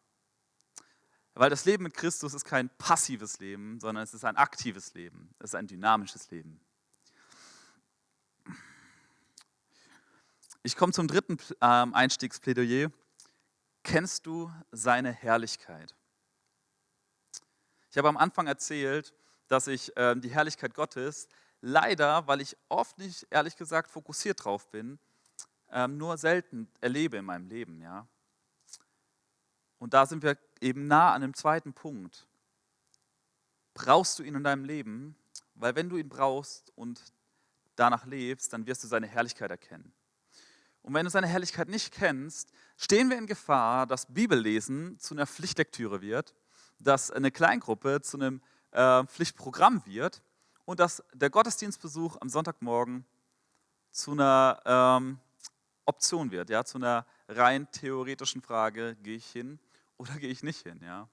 Weil 1.34 1.50
das 1.50 1.66
Leben 1.66 1.82
mit 1.82 1.92
Christus 1.92 2.32
ist 2.32 2.46
kein 2.46 2.70
passives 2.78 3.38
Leben, 3.38 3.78
sondern 3.78 4.02
es 4.02 4.14
ist 4.14 4.24
ein 4.24 4.38
aktives 4.38 4.94
Leben. 4.94 5.34
Es 5.40 5.50
ist 5.50 5.56
ein 5.56 5.66
dynamisches 5.66 6.30
Leben. 6.30 6.58
Ich 10.62 10.74
komme 10.74 10.94
zum 10.94 11.06
dritten 11.06 11.36
ähm, 11.60 11.92
Einstiegsplädoyer 11.92 12.90
kennst 13.82 14.26
du 14.26 14.52
seine 14.70 15.12
Herrlichkeit? 15.12 15.94
Ich 17.90 17.98
habe 17.98 18.08
am 18.08 18.16
Anfang 18.16 18.46
erzählt, 18.46 19.12
dass 19.48 19.66
ich 19.66 19.96
äh, 19.96 20.16
die 20.16 20.30
Herrlichkeit 20.30 20.74
Gottes 20.74 21.28
leider, 21.60 22.26
weil 22.26 22.40
ich 22.40 22.56
oft 22.68 22.98
nicht, 22.98 23.26
ehrlich 23.30 23.56
gesagt, 23.56 23.90
fokussiert 23.90 24.44
drauf 24.44 24.70
bin, 24.70 24.98
ähm, 25.70 25.96
nur 25.96 26.16
selten 26.16 26.68
erlebe 26.80 27.18
in 27.18 27.24
meinem 27.24 27.48
Leben. 27.48 27.80
Ja? 27.80 28.06
Und 29.78 29.94
da 29.94 30.06
sind 30.06 30.22
wir 30.22 30.38
eben 30.60 30.86
nah 30.86 31.12
an 31.12 31.22
dem 31.22 31.34
zweiten 31.34 31.72
Punkt. 31.72 32.26
Brauchst 33.74 34.18
du 34.18 34.22
ihn 34.22 34.34
in 34.34 34.44
deinem 34.44 34.64
Leben? 34.64 35.16
Weil 35.54 35.74
wenn 35.74 35.88
du 35.88 35.96
ihn 35.96 36.08
brauchst 36.08 36.72
und 36.76 37.00
danach 37.76 38.04
lebst, 38.04 38.52
dann 38.52 38.66
wirst 38.66 38.84
du 38.84 38.88
seine 38.88 39.06
Herrlichkeit 39.06 39.50
erkennen. 39.50 39.92
Und 40.82 40.94
wenn 40.94 41.04
du 41.04 41.10
seine 41.10 41.28
Herrlichkeit 41.28 41.68
nicht 41.68 41.92
kennst, 41.92 42.52
stehen 42.76 43.08
wir 43.08 43.16
in 43.16 43.26
Gefahr, 43.26 43.86
dass 43.86 44.12
Bibellesen 44.12 44.98
zu 44.98 45.14
einer 45.14 45.26
Pflichtlektüre 45.26 46.00
wird, 46.00 46.34
dass 46.80 47.10
eine 47.10 47.30
Kleingruppe 47.30 48.00
zu 48.02 48.16
einem 48.16 48.42
äh, 48.72 49.04
Pflichtprogramm 49.04 49.82
wird 49.86 50.22
und 50.64 50.80
dass 50.80 51.02
der 51.14 51.30
Gottesdienstbesuch 51.30 52.16
am 52.20 52.28
Sonntagmorgen 52.28 53.04
zu 53.92 54.12
einer 54.12 54.60
ähm, 54.64 55.18
Option 55.84 56.30
wird, 56.30 56.50
ja, 56.50 56.64
zu 56.64 56.78
einer 56.78 57.06
rein 57.28 57.70
theoretischen 57.70 58.42
Frage, 58.42 58.96
gehe 59.02 59.16
ich 59.16 59.26
hin 59.26 59.60
oder 59.98 60.14
gehe 60.18 60.30
ich 60.30 60.42
nicht 60.42 60.62
hin, 60.62 60.80
ja. 60.82 61.08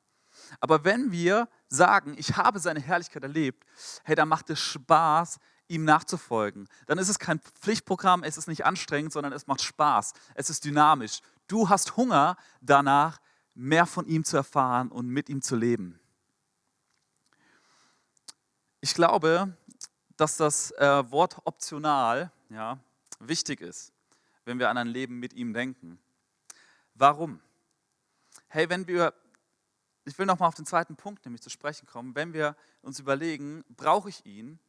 Aber 0.60 0.84
wenn 0.84 1.12
wir 1.12 1.50
sagen, 1.68 2.16
ich 2.18 2.38
habe 2.38 2.60
seine 2.60 2.80
Herrlichkeit 2.80 3.24
erlebt, 3.24 3.66
hey, 4.04 4.16
dann 4.16 4.30
macht 4.30 4.50
es 4.50 4.60
Spaß, 4.60 5.40
ihm 5.70 5.86
nachzufolgen. 5.86 6.68
Dann 6.88 6.98
ist 6.98 7.10
es 7.10 7.20
kein 7.20 7.40
Pflichtprogramm, 7.40 8.24
es 8.24 8.38
ist 8.38 8.48
nicht 8.48 8.66
anstrengend, 8.66 9.14
sondern 9.14 9.32
es 9.34 9.48
macht 9.48 9.62
Spaß, 9.62 10.14
es 10.36 10.50
ist 10.50 10.66
dynamisch. 10.66 11.22
Du 11.48 11.70
hast 11.70 11.96
Hunger 11.96 12.38
danach, 12.62 13.20
mehr 13.56 13.86
von 13.86 14.08
ihm 14.08 14.24
zu 14.24 14.38
erfahren 14.38 14.90
und 14.90 15.08
mit 15.08 15.28
ihm 15.28 15.42
zu 15.42 15.56
leben. 15.56 16.00
Ich 18.80 18.94
glaube, 18.94 19.54
dass 20.16 20.38
das 20.38 20.72
äh, 20.72 21.12
Wort 21.12 21.38
optional 21.44 22.32
ja, 22.50 22.80
wichtig 23.20 23.60
ist, 23.60 23.92
wenn 24.46 24.60
wir 24.60 24.70
an 24.70 24.78
ein 24.78 24.88
Leben 24.88 25.20
mit 25.20 25.34
ihm 25.34 25.54
denken. 25.54 26.00
Warum? 26.94 27.42
Hey, 28.48 28.70
wenn 28.70 28.88
wir, 28.88 29.14
ich 30.06 30.18
will 30.18 30.26
nochmal 30.26 30.48
auf 30.48 30.56
den 30.56 30.66
zweiten 30.66 30.96
Punkt 30.96 31.26
nämlich 31.26 31.42
zu 31.42 31.50
sprechen 31.50 31.86
kommen, 31.86 32.16
wenn 32.16 32.34
wir 32.34 32.56
uns 32.82 33.00
überlegen, 33.00 33.66
brauche 33.76 34.10
ich 34.10 34.26
ihn, 34.26 34.60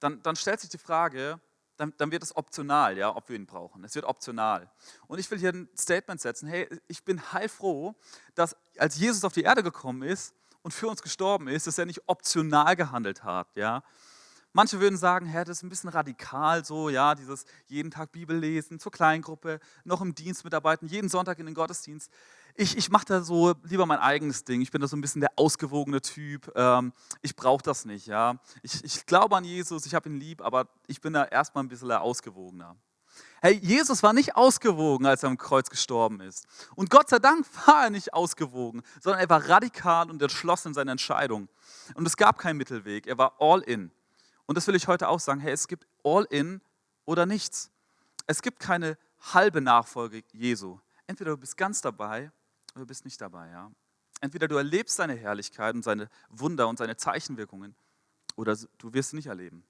dann, 0.00 0.22
dann 0.22 0.36
stellt 0.36 0.60
sich 0.60 0.70
die 0.70 0.78
Frage, 0.78 1.40
dann, 1.76 1.94
dann, 1.96 2.10
wird 2.10 2.22
es 2.22 2.36
optional, 2.36 2.98
ja, 2.98 3.14
ob 3.14 3.28
wir 3.28 3.36
ihn 3.36 3.46
brauchen. 3.46 3.84
Es 3.84 3.94
wird 3.94 4.04
optional. 4.04 4.70
Und 5.06 5.18
ich 5.18 5.30
will 5.30 5.38
hier 5.38 5.52
ein 5.52 5.68
Statement 5.76 6.20
setzen, 6.20 6.46
hey, 6.46 6.68
ich 6.88 7.04
bin 7.04 7.32
heilfroh, 7.32 7.94
dass 8.34 8.54
als 8.76 8.98
Jesus 8.98 9.24
auf 9.24 9.32
die 9.32 9.42
Erde 9.42 9.62
gekommen 9.62 10.02
ist 10.02 10.34
und 10.62 10.72
für 10.72 10.88
uns 10.88 11.00
gestorben 11.00 11.48
ist, 11.48 11.66
dass 11.66 11.78
er 11.78 11.86
nicht 11.86 12.02
optional 12.06 12.76
gehandelt 12.76 13.24
hat, 13.24 13.56
ja. 13.56 13.82
Manche 14.52 14.80
würden 14.80 14.98
sagen, 14.98 15.26
Herr, 15.26 15.44
das 15.44 15.58
ist 15.58 15.62
ein 15.62 15.68
bisschen 15.68 15.90
radikal 15.90 16.64
so, 16.64 16.88
ja, 16.88 17.14
dieses 17.14 17.44
jeden 17.68 17.92
Tag 17.92 18.10
Bibel 18.10 18.36
lesen, 18.36 18.80
zur 18.80 18.90
Kleingruppe, 18.90 19.60
noch 19.84 20.00
im 20.00 20.12
Dienst 20.12 20.42
mitarbeiten, 20.42 20.88
jeden 20.88 21.08
Sonntag 21.08 21.38
in 21.38 21.46
den 21.46 21.54
Gottesdienst. 21.54 22.10
Ich, 22.54 22.76
ich 22.76 22.90
mache 22.90 23.04
da 23.06 23.22
so 23.22 23.54
lieber 23.62 23.86
mein 23.86 23.98
eigenes 23.98 24.44
Ding. 24.44 24.60
Ich 24.60 24.70
bin 24.70 24.80
da 24.80 24.86
so 24.86 24.96
ein 24.96 25.00
bisschen 25.00 25.20
der 25.20 25.32
ausgewogene 25.36 26.00
Typ. 26.00 26.50
Ähm, 26.54 26.92
ich 27.22 27.36
brauche 27.36 27.62
das 27.62 27.84
nicht. 27.84 28.06
Ja? 28.06 28.38
Ich, 28.62 28.84
ich 28.84 29.06
glaube 29.06 29.36
an 29.36 29.44
Jesus, 29.44 29.86
ich 29.86 29.94
habe 29.94 30.08
ihn 30.08 30.16
lieb, 30.16 30.42
aber 30.42 30.68
ich 30.86 31.00
bin 31.00 31.12
da 31.12 31.24
erstmal 31.24 31.64
ein 31.64 31.68
bisschen 31.68 31.90
ausgewogener. 31.90 32.76
Hey, 33.42 33.58
Jesus 33.62 34.02
war 34.02 34.12
nicht 34.12 34.36
ausgewogen, 34.36 35.06
als 35.06 35.22
er 35.22 35.30
am 35.30 35.38
Kreuz 35.38 35.70
gestorben 35.70 36.20
ist. 36.20 36.46
Und 36.74 36.90
Gott 36.90 37.08
sei 37.08 37.18
Dank 37.18 37.46
war 37.66 37.84
er 37.84 37.90
nicht 37.90 38.12
ausgewogen, 38.12 38.82
sondern 39.00 39.20
er 39.20 39.30
war 39.30 39.48
radikal 39.48 40.10
und 40.10 40.20
entschlossen 40.20 40.68
in 40.68 40.74
seiner 40.74 40.92
Entscheidung. 40.92 41.48
Und 41.94 42.06
es 42.06 42.16
gab 42.16 42.38
keinen 42.38 42.58
Mittelweg, 42.58 43.06
er 43.06 43.18
war 43.18 43.34
all 43.38 43.60
in. 43.62 43.90
Und 44.46 44.56
das 44.56 44.66
will 44.66 44.74
ich 44.74 44.88
heute 44.88 45.08
auch 45.08 45.20
sagen, 45.20 45.40
hey, 45.40 45.52
es 45.52 45.68
gibt 45.68 45.86
all 46.04 46.26
in 46.30 46.60
oder 47.04 47.24
nichts. 47.24 47.70
Es 48.26 48.42
gibt 48.42 48.60
keine 48.60 48.98
halbe 49.32 49.60
Nachfolge 49.60 50.22
Jesu. 50.32 50.78
Entweder 51.06 51.32
du 51.32 51.36
bist 51.38 51.56
ganz 51.56 51.80
dabei 51.80 52.30
oder 52.80 52.86
du 52.86 52.88
bist 52.88 53.04
nicht 53.04 53.20
dabei. 53.20 53.50
Ja? 53.50 53.70
Entweder 54.20 54.48
du 54.48 54.56
erlebst 54.56 54.96
seine 54.96 55.14
Herrlichkeit 55.14 55.74
und 55.74 55.82
seine 55.82 56.08
Wunder 56.30 56.66
und 56.68 56.78
seine 56.78 56.96
Zeichenwirkungen 56.96 57.74
oder 58.36 58.56
du 58.78 58.92
wirst 58.94 59.10
sie 59.10 59.16
nicht 59.16 59.26
erleben. 59.26 59.64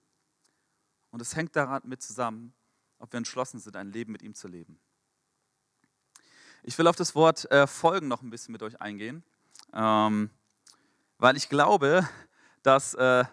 Und 1.11 1.21
es 1.21 1.35
hängt 1.35 1.57
daran 1.57 1.83
mit 1.85 2.02
zusammen, 2.02 2.55
ob 2.99 3.12
wir 3.12 3.19
entschlossen 3.19 3.59
sind, 3.59 3.75
ein 3.76 3.90
Leben 3.90 4.12
mit 4.12 4.23
ihm 4.23 4.35
zu 4.35 4.47
leben. 4.47 4.79
Ich 6.62 6.79
will 6.79 6.87
auf 6.87 6.95
das 6.95 7.14
Wort 7.14 7.50
äh, 7.50 7.67
Folgen 7.67 8.07
noch 8.07 8.23
ein 8.23 8.31
bisschen 8.31 8.52
mit 8.52 8.62
euch 8.62 8.81
eingehen, 8.81 9.25
ähm, 9.73 10.31
weil 11.19 11.37
ich 11.37 11.49
glaube, 11.49 12.09
dass 12.62 12.95
äh, 12.95 13.25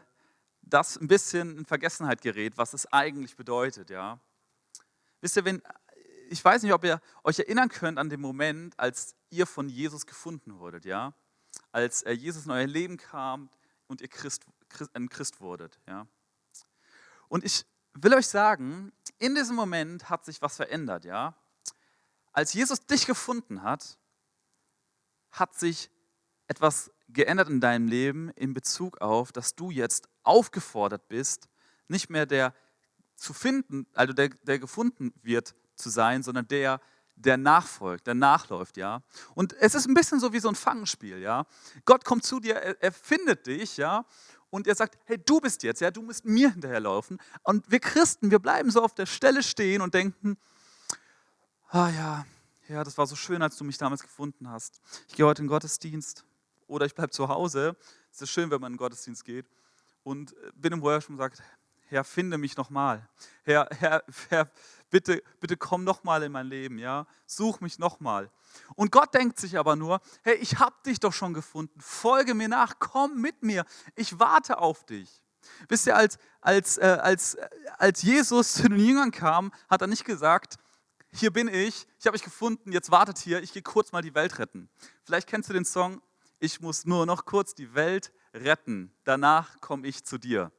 das 0.62 0.98
ein 0.98 1.07
bisschen 1.07 1.60
in 1.60 1.65
Vergessenheit 1.65 2.22
gerät, 2.22 2.57
was 2.57 2.74
es 2.74 2.91
eigentlich 2.91 3.36
bedeutet. 3.36 3.89
Ja? 3.89 4.19
Wisst 5.22 5.36
ihr, 5.36 5.46
wenn, 5.46 5.62
ich 6.29 6.43
weiß 6.43 6.63
nicht, 6.63 6.74
ob 6.74 6.84
ihr 6.84 7.01
euch 7.24 7.39
erinnern 7.39 7.69
könnt 7.69 7.98
an 7.98 8.10
den 8.10 8.22
Moment, 8.22 8.77
als 8.79 9.15
ihr 9.29 9.46
von 9.46 9.69
Jesus 9.69 10.05
gefunden 10.05 10.60
wurdet, 10.60 10.86
ja? 10.86 11.13
als 11.72 12.03
äh, 12.03 12.12
Jesus 12.12 12.46
in 12.46 12.51
euer 12.51 12.67
Leben 12.67 12.98
kam 12.98 13.50
und 13.88 14.01
ihr 14.01 14.07
Christ, 14.07 14.46
Christ, 14.69 14.91
ein 14.96 15.10
Christ 15.10 15.41
wurdet. 15.41 15.79
Ja? 15.88 16.07
Und 17.27 17.43
ich 17.43 17.65
will 17.93 18.13
euch 18.13 18.27
sagen, 18.27 18.91
in 19.19 19.36
diesem 19.36 19.55
Moment 19.55 20.10
hat 20.10 20.25
sich 20.25 20.41
was 20.41 20.55
verändert, 20.55 21.05
ja. 21.05 21.36
Als 22.31 22.53
Jesus 22.53 22.86
dich 22.86 23.07
gefunden 23.07 23.63
hat, 23.63 23.98
hat 25.31 25.55
sich 25.55 25.89
etwas 26.48 26.91
geändert 27.10 27.50
in 27.50 27.60
deinem 27.60 27.88
Leben 27.88 28.29
in 28.31 28.53
Bezug 28.53 29.01
auf, 29.01 29.31
dass 29.31 29.55
du 29.55 29.72
jetzt 29.72 30.07
aufgefordert 30.24 31.07
bist, 31.07 31.50
nicht 31.88 32.10
mehr 32.10 32.25
der 32.25 32.53
zu 33.15 33.34
finden, 33.34 33.88
also 33.93 34.13
der, 34.13 34.29
der 34.29 34.60
gefunden 34.60 35.13
wird 35.24 35.55
zu 35.77 35.89
sein, 35.89 36.24
sondern 36.24 36.48
der, 36.48 36.79
der 37.15 37.38
nachfolgt, 37.38 38.07
der 38.07 38.15
nachläuft, 38.15 38.77
ja. 38.77 39.01
Und 39.34 39.53
es 39.53 39.75
ist 39.75 39.88
ein 39.88 39.93
bisschen 39.93 40.19
so 40.19 40.34
wie 40.34 40.39
so 40.39 40.50
ein 40.50 40.55
Fangenspiel, 40.55 41.19
ja. 41.19 41.46
Gott 41.86 42.05
kommt 42.05 42.25
zu 42.25 42.39
dir, 42.39 42.55
er, 42.55 42.81
er 42.81 42.91
findet 42.91 43.48
dich, 43.48 43.77
ja, 43.77 44.05
und 44.50 44.67
er 44.67 44.75
sagt, 44.75 44.98
hey, 45.05 45.17
du 45.17 45.39
bist 45.41 45.63
jetzt, 45.63 45.81
ja, 45.81 45.91
du 45.91 46.01
musst 46.01 46.25
mir 46.25 46.51
hinterherlaufen. 46.51 47.19
Und 47.43 47.69
wir 47.69 47.79
Christen, 47.79 48.31
wir 48.31 48.39
bleiben 48.39 48.72
so 48.72 48.81
auf 48.81 48.93
der 48.93 49.05
Stelle 49.05 49.43
stehen 49.43 49.81
und 49.81 49.93
denken, 49.93 50.38
ah 51.69 51.89
ja, 51.89 52.25
ja, 52.69 52.84
das 52.84 52.98
war 52.98 53.07
so 53.07 53.15
schön, 53.15 53.41
als 53.41 53.57
du 53.57 53.63
mich 53.63 53.77
damals 53.77 54.01
gefunden 54.01 54.50
hast. 54.50 54.81
Ich 55.07 55.15
gehe 55.15 55.25
heute 55.25 55.41
in 55.41 55.46
den 55.46 55.50
Gottesdienst 55.50 56.25
oder 56.67 56.86
ich 56.86 56.96
bleibe 56.96 57.12
zu 57.12 57.27
Hause. 57.27 57.75
Es 58.12 58.22
ist 58.22 58.29
schön, 58.29 58.50
wenn 58.51 58.62
man 58.62 58.74
in 58.74 58.75
den 58.75 58.79
Gottesdienst 58.79 59.24
geht 59.25 59.48
und 60.03 60.36
bin 60.55 60.74
im 60.74 60.81
Worship 60.81 61.12
und 61.12 61.17
sagt, 61.17 61.41
Herr, 61.89 62.03
finde 62.03 62.38
mich 62.38 62.58
nochmal. 62.58 63.08
Herr, 63.44 63.67
Herr, 63.72 64.03
Herr, 64.29 64.51
bitte, 64.89 65.24
bitte 65.39 65.58
komm 65.58 65.84
nochmal 65.84 66.24
in 66.24 66.32
mein 66.32 66.48
Leben, 66.48 66.77
ja? 66.77 67.08
Such 67.25 67.62
mich 67.62 67.79
nochmal. 67.79 68.29
Und 68.75 68.91
Gott 68.91 69.13
denkt 69.13 69.39
sich 69.39 69.58
aber 69.58 69.75
nur, 69.75 70.01
hey, 70.24 70.36
ich 70.36 70.60
habe 70.60 70.75
dich 70.86 71.00
doch 71.00 71.13
schon 71.13 71.34
gefunden, 71.34 71.79
folge 71.79 72.34
mir 72.34 72.50
nach, 72.50 72.75
komm 72.79 73.22
mit 73.22 73.41
mir, 73.44 73.65
ich 73.96 74.20
warte 74.20 74.58
auf 74.58 74.86
dich. 74.86 75.24
Wisst 75.70 75.88
ihr, 75.88 75.96
als, 75.96 76.17
als, 76.41 76.77
äh, 76.77 76.98
als, 77.01 77.36
äh, 77.36 77.48
als 77.77 78.02
Jesus 78.02 78.54
zu 78.54 78.67
den 78.67 78.80
Jüngern 78.80 79.12
kam, 79.12 79.54
hat 79.69 79.82
er 79.82 79.88
nicht 79.88 80.04
gesagt, 80.04 80.58
hier 81.12 81.32
bin 81.32 81.47
ich, 81.47 81.88
ich 82.00 82.06
habe 82.06 82.15
mich 82.15 82.23
gefunden, 82.23 82.71
jetzt 82.71 82.91
wartet 82.91 83.17
hier, 83.17 83.41
ich 83.41 83.54
gehe 83.54 83.62
kurz 83.62 83.93
mal 83.93 84.02
die 84.02 84.13
Welt 84.13 84.39
retten. 84.39 84.69
Vielleicht 85.04 85.28
kennst 85.28 85.50
du 85.50 85.54
den 85.54 85.65
Song, 85.65 86.02
ich 86.39 86.60
muss 86.60 86.86
nur 86.86 87.06
noch 87.06 87.26
kurz 87.26 87.56
die 87.56 87.73
Welt 87.73 88.12
retten, 88.34 88.93
danach 89.06 89.62
komme 89.62 89.88
ich 89.88 90.04
zu 90.04 90.17
dir. 90.17 90.52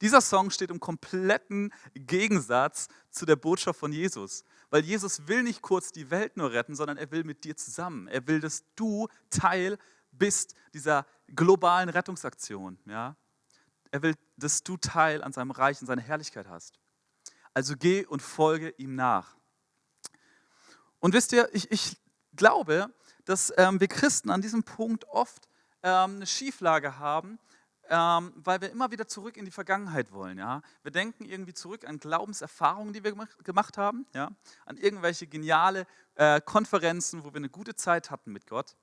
Dieser 0.00 0.20
Song 0.20 0.50
steht 0.50 0.70
im 0.70 0.80
kompletten 0.80 1.72
Gegensatz 1.94 2.88
zu 3.10 3.26
der 3.26 3.36
Botschaft 3.36 3.80
von 3.80 3.92
Jesus. 3.92 4.44
Weil 4.70 4.84
Jesus 4.84 5.26
will 5.26 5.42
nicht 5.42 5.62
kurz 5.62 5.92
die 5.92 6.10
Welt 6.10 6.36
nur 6.36 6.52
retten, 6.52 6.74
sondern 6.74 6.96
er 6.96 7.10
will 7.10 7.24
mit 7.24 7.44
dir 7.44 7.56
zusammen. 7.56 8.06
Er 8.08 8.26
will, 8.26 8.40
dass 8.40 8.64
du 8.76 9.08
Teil 9.30 9.78
bist 10.12 10.54
dieser 10.74 11.06
globalen 11.34 11.88
Rettungsaktion. 11.88 12.78
Ja? 12.84 13.16
Er 13.90 14.02
will, 14.02 14.14
dass 14.36 14.62
du 14.62 14.76
Teil 14.76 15.22
an 15.22 15.32
seinem 15.32 15.50
Reich 15.50 15.80
und 15.80 15.86
seiner 15.86 16.02
Herrlichkeit 16.02 16.48
hast. 16.48 16.78
Also 17.54 17.74
geh 17.76 18.04
und 18.06 18.22
folge 18.22 18.74
ihm 18.76 18.94
nach. 18.94 19.36
Und 21.00 21.14
wisst 21.14 21.32
ihr, 21.32 21.48
ich, 21.52 21.70
ich 21.70 21.96
glaube, 22.34 22.92
dass 23.24 23.52
ähm, 23.56 23.80
wir 23.80 23.88
Christen 23.88 24.30
an 24.30 24.42
diesem 24.42 24.64
Punkt 24.64 25.04
oft 25.06 25.48
ähm, 25.82 26.16
eine 26.16 26.26
Schieflage 26.26 26.98
haben, 26.98 27.38
ähm, 27.88 28.32
weil 28.36 28.60
wir 28.60 28.70
immer 28.70 28.90
wieder 28.90 29.08
zurück 29.08 29.36
in 29.36 29.44
die 29.44 29.50
Vergangenheit 29.50 30.12
wollen. 30.12 30.38
Ja? 30.38 30.62
Wir 30.82 30.90
denken 30.90 31.24
irgendwie 31.24 31.54
zurück 31.54 31.86
an 31.86 31.98
Glaubenserfahrungen, 31.98 32.92
die 32.92 33.02
wir 33.02 33.14
gemacht 33.42 33.78
haben, 33.78 34.06
ja? 34.14 34.30
an 34.66 34.76
irgendwelche 34.76 35.26
geniale 35.26 35.86
äh, 36.14 36.40
Konferenzen, 36.40 37.24
wo 37.24 37.32
wir 37.32 37.36
eine 37.36 37.48
gute 37.48 37.74
Zeit 37.74 38.10
hatten 38.10 38.32
mit 38.32 38.46
Gott. 38.46 38.76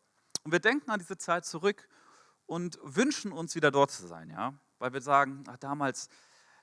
Und 0.43 0.51
wir 0.51 0.59
denken 0.59 0.89
an 0.89 0.99
diese 0.99 1.17
Zeit 1.17 1.45
zurück 1.45 1.87
und 2.45 2.79
wünschen 2.83 3.31
uns 3.31 3.55
wieder 3.55 3.71
dort 3.71 3.91
zu 3.91 4.07
sein, 4.07 4.29
ja? 4.29 4.53
weil 4.79 4.93
wir 4.93 5.01
sagen, 5.01 5.43
ach, 5.47 5.57
damals 5.57 6.09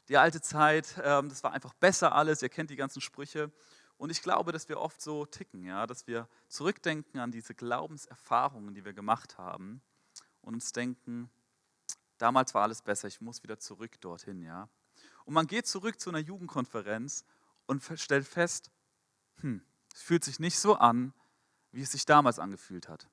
die 0.09 0.17
alte 0.17 0.41
Zeit, 0.41 1.01
ähm, 1.03 1.29
das 1.29 1.45
war 1.45 1.53
einfach 1.53 1.75
besser 1.75 2.15
alles, 2.15 2.43
ihr 2.43 2.49
kennt 2.49 2.71
die 2.71 2.77
ganzen 2.77 3.01
Sprüche. 3.01 3.53
Und 3.97 4.11
ich 4.11 4.21
glaube, 4.21 4.51
dass 4.51 4.69
wir 4.69 4.81
oft 4.81 5.01
so 5.01 5.27
ticken, 5.27 5.65
ja? 5.65 5.87
dass 5.87 6.09
wir 6.09 6.29
zurückdenken 6.49 7.21
an 7.21 7.31
diese 7.31 7.55
Glaubenserfahrungen, 7.55 8.75
die 8.75 8.85
wir 8.85 8.95
gemacht 8.95 9.39
haben 9.39 9.81
und 10.41 10.55
uns 10.55 10.73
denken, 10.73 11.31
damals 12.23 12.55
war 12.55 12.63
alles 12.63 12.83
besser, 12.83 13.09
ich 13.09 13.21
muss 13.21 13.43
wieder 13.43 13.59
zurück 13.59 14.01
dorthin, 14.01 14.43
ja. 14.43 14.69
Und 15.25 15.35
man 15.35 15.47
geht 15.49 15.67
zurück 15.67 16.01
zu 16.01 16.11
einer 16.11 16.21
Jugendkonferenz 16.21 17.25
und 17.67 17.83
stellt 17.97 18.27
fest, 18.27 18.71
hm, 19.41 19.61
es 19.93 20.03
fühlt 20.03 20.23
sich 20.23 20.39
nicht 20.39 20.59
so 20.59 20.77
an, 20.77 21.13
wie 21.73 21.83
es 21.83 21.93
sich 21.93 22.07
damals 22.07 22.39
angefühlt 22.39 22.89
hat. 22.89 23.09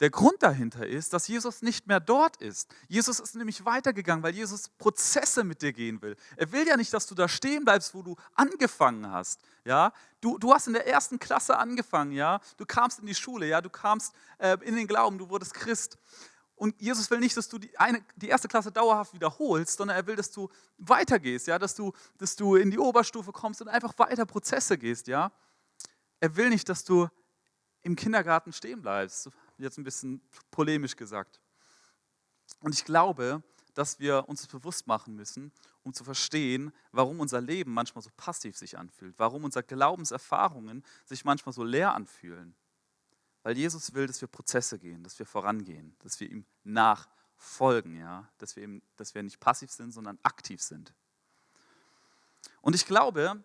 Der 0.00 0.10
Grund 0.10 0.42
dahinter 0.42 0.86
ist, 0.86 1.12
dass 1.12 1.26
Jesus 1.26 1.62
nicht 1.62 1.86
mehr 1.86 2.00
dort 2.00 2.36
ist. 2.36 2.72
Jesus 2.88 3.18
ist 3.18 3.34
nämlich 3.34 3.64
weitergegangen, 3.64 4.22
weil 4.22 4.34
Jesus 4.34 4.68
Prozesse 4.68 5.42
mit 5.42 5.62
dir 5.62 5.72
gehen 5.72 6.02
will. 6.02 6.16
Er 6.36 6.52
will 6.52 6.66
ja 6.66 6.76
nicht, 6.76 6.92
dass 6.92 7.06
du 7.06 7.14
da 7.14 7.28
stehen 7.28 7.64
bleibst, 7.64 7.94
wo 7.94 8.02
du 8.02 8.16
angefangen 8.34 9.10
hast. 9.10 9.40
Ja? 9.64 9.92
Du, 10.20 10.38
du 10.38 10.52
hast 10.52 10.66
in 10.66 10.74
der 10.74 10.86
ersten 10.86 11.18
Klasse 11.18 11.58
angefangen, 11.58 12.12
ja? 12.12 12.40
du 12.56 12.66
kamst 12.66 13.00
in 13.00 13.06
die 13.06 13.14
Schule, 13.14 13.46
ja? 13.46 13.60
du 13.60 13.70
kamst 13.70 14.14
äh, 14.38 14.56
in 14.62 14.76
den 14.76 14.86
Glauben, 14.86 15.18
du 15.18 15.28
wurdest 15.30 15.54
Christ. 15.54 15.98
Und 16.56 16.80
Jesus 16.80 17.10
will 17.10 17.20
nicht, 17.20 17.36
dass 17.36 17.48
du 17.48 17.58
die, 17.58 17.76
eine, 17.78 18.02
die 18.16 18.28
erste 18.28 18.48
Klasse 18.48 18.72
dauerhaft 18.72 19.12
wiederholst, 19.12 19.76
sondern 19.76 19.96
er 19.96 20.06
will, 20.06 20.16
dass 20.16 20.32
du 20.32 20.48
weitergehst, 20.78 21.46
ja? 21.46 21.58
dass, 21.58 21.74
du, 21.74 21.92
dass 22.16 22.34
du 22.34 22.56
in 22.56 22.70
die 22.70 22.78
Oberstufe 22.78 23.30
kommst 23.30 23.60
und 23.60 23.68
einfach 23.68 23.96
weiter 23.98 24.24
Prozesse 24.24 24.78
gehst. 24.78 25.06
Ja? 25.06 25.30
Er 26.18 26.34
will 26.34 26.48
nicht, 26.48 26.68
dass 26.68 26.82
du 26.82 27.08
im 27.82 27.94
Kindergarten 27.94 28.52
stehen 28.54 28.80
bleibst, 28.80 29.30
jetzt 29.58 29.76
ein 29.76 29.84
bisschen 29.84 30.22
polemisch 30.50 30.96
gesagt. 30.96 31.40
Und 32.60 32.74
ich 32.74 32.84
glaube, 32.84 33.42
dass 33.74 34.00
wir 34.00 34.26
uns 34.26 34.40
das 34.40 34.48
bewusst 34.48 34.86
machen 34.86 35.14
müssen, 35.14 35.52
um 35.82 35.92
zu 35.92 36.04
verstehen, 36.04 36.72
warum 36.90 37.20
unser 37.20 37.42
Leben 37.42 37.72
manchmal 37.72 38.02
so 38.02 38.10
passiv 38.16 38.56
sich 38.56 38.78
anfühlt, 38.78 39.14
warum 39.18 39.44
unsere 39.44 39.62
Glaubenserfahrungen 39.62 40.82
sich 41.04 41.24
manchmal 41.24 41.52
so 41.52 41.62
leer 41.62 41.94
anfühlen. 41.94 42.56
Weil 43.46 43.56
Jesus 43.56 43.94
will, 43.94 44.08
dass 44.08 44.20
wir 44.20 44.26
Prozesse 44.26 44.76
gehen, 44.76 45.04
dass 45.04 45.20
wir 45.20 45.24
vorangehen, 45.24 45.94
dass 46.00 46.18
wir 46.18 46.28
ihm 46.28 46.44
nachfolgen, 46.64 47.96
ja? 47.96 48.28
dass, 48.38 48.56
wir 48.56 48.64
ihm, 48.64 48.82
dass 48.96 49.14
wir 49.14 49.22
nicht 49.22 49.38
passiv 49.38 49.70
sind, 49.70 49.92
sondern 49.92 50.18
aktiv 50.24 50.60
sind. 50.60 50.92
Und 52.60 52.74
ich 52.74 52.86
glaube, 52.86 53.44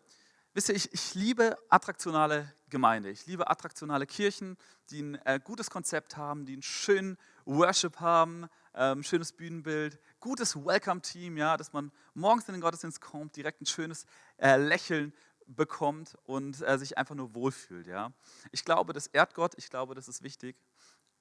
wisst 0.56 0.70
ihr, 0.70 0.76
ich, 0.76 0.92
ich 0.92 1.14
liebe 1.14 1.56
attraktionale 1.70 2.52
Gemeinde. 2.68 3.12
Ich 3.12 3.28
liebe 3.28 3.48
attraktionale 3.48 4.08
Kirchen, 4.08 4.58
die 4.90 5.04
ein 5.04 5.16
äh, 5.24 5.40
gutes 5.40 5.70
Konzept 5.70 6.18
haben, 6.18 6.48
die 6.48 6.54
einen 6.54 6.64
schönen 6.64 7.16
Worship 7.46 8.00
haben, 8.00 8.48
ähm, 8.74 9.04
schönes 9.04 9.32
Bühnenbild, 9.32 10.00
gutes 10.20 10.56
Welcome-Team, 10.56 11.38
ja, 11.38 11.58
dass 11.58 11.74
man 11.74 11.92
morgens 12.16 12.48
in 12.48 12.54
den 12.54 12.62
Gottesdienst 12.62 13.02
kommt, 13.02 13.36
direkt 13.36 13.62
ein 13.62 13.68
schönes 13.68 14.08
äh, 14.38 14.58
Lächeln 14.58 15.14
bekommt 15.48 16.18
und 16.24 16.62
äh, 16.62 16.78
sich 16.78 16.98
einfach 16.98 17.16
nur 17.16 17.34
wohlfühlt. 17.34 17.88
Ja? 17.88 18.12
Ich 18.52 18.66
glaube, 18.66 18.94
das 18.94 19.08
ehrt 19.08 19.34
Gott, 19.34 19.54
ich 19.58 19.70
glaube, 19.70 19.96
das 19.96 20.08
ist 20.08 20.24
wichtig. 20.24 20.56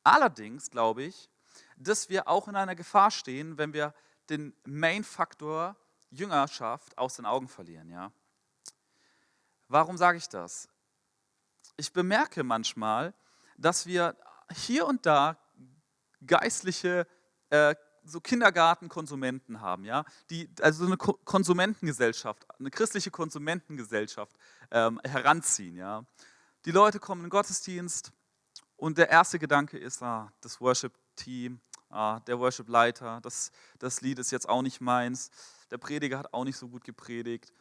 Allerdings 0.02 0.70
glaube 0.70 1.02
ich, 1.02 1.28
dass 1.76 2.08
wir 2.08 2.28
auch 2.28 2.48
in 2.48 2.56
einer 2.56 2.74
Gefahr 2.74 3.10
stehen, 3.10 3.58
wenn 3.58 3.72
wir 3.72 3.94
den 4.28 4.54
Main-Faktor 4.64 5.76
Jüngerschaft 6.10 6.96
aus 6.98 7.16
den 7.16 7.26
Augen 7.26 7.48
verlieren. 7.48 7.88
Ja? 7.90 8.12
Warum 9.68 9.96
sage 9.96 10.18
ich 10.18 10.28
das? 10.28 10.68
Ich 11.76 11.92
bemerke 11.92 12.42
manchmal, 12.42 13.14
dass 13.56 13.86
wir 13.86 14.16
hier 14.52 14.86
und 14.86 15.06
da 15.06 15.38
geistliche 16.26 17.06
äh, 17.50 17.74
so 18.10 18.20
Kindergartenkonsumenten 18.20 19.60
haben, 19.60 19.84
ja, 19.84 20.04
die 20.30 20.48
also 20.60 20.84
eine 20.84 20.96
Ko 20.96 21.18
Konsumentengesellschaft, 21.24 22.46
eine 22.58 22.70
christliche 22.70 23.10
Konsumentengesellschaft 23.10 24.36
ähm, 24.70 25.00
heranziehen, 25.04 25.76
ja. 25.76 26.04
Die 26.66 26.72
Leute 26.72 26.98
kommen 26.98 27.22
in 27.22 27.26
den 27.26 27.30
Gottesdienst 27.30 28.12
und 28.76 28.98
der 28.98 29.08
erste 29.08 29.38
Gedanke 29.38 29.78
ist, 29.78 30.02
ah, 30.02 30.32
das 30.40 30.60
Worship-Team, 30.60 31.60
ah, 31.88 32.20
der 32.20 32.38
Worship-Leiter, 32.38 33.20
das, 33.22 33.50
das 33.78 34.00
Lied 34.00 34.18
ist 34.18 34.30
jetzt 34.30 34.48
auch 34.48 34.62
nicht 34.62 34.80
meins, 34.80 35.30
der 35.70 35.78
Prediger 35.78 36.18
hat 36.18 36.32
auch 36.34 36.44
nicht 36.44 36.56
so 36.56 36.68
gut 36.68 36.84
gepredigt. 36.84 37.52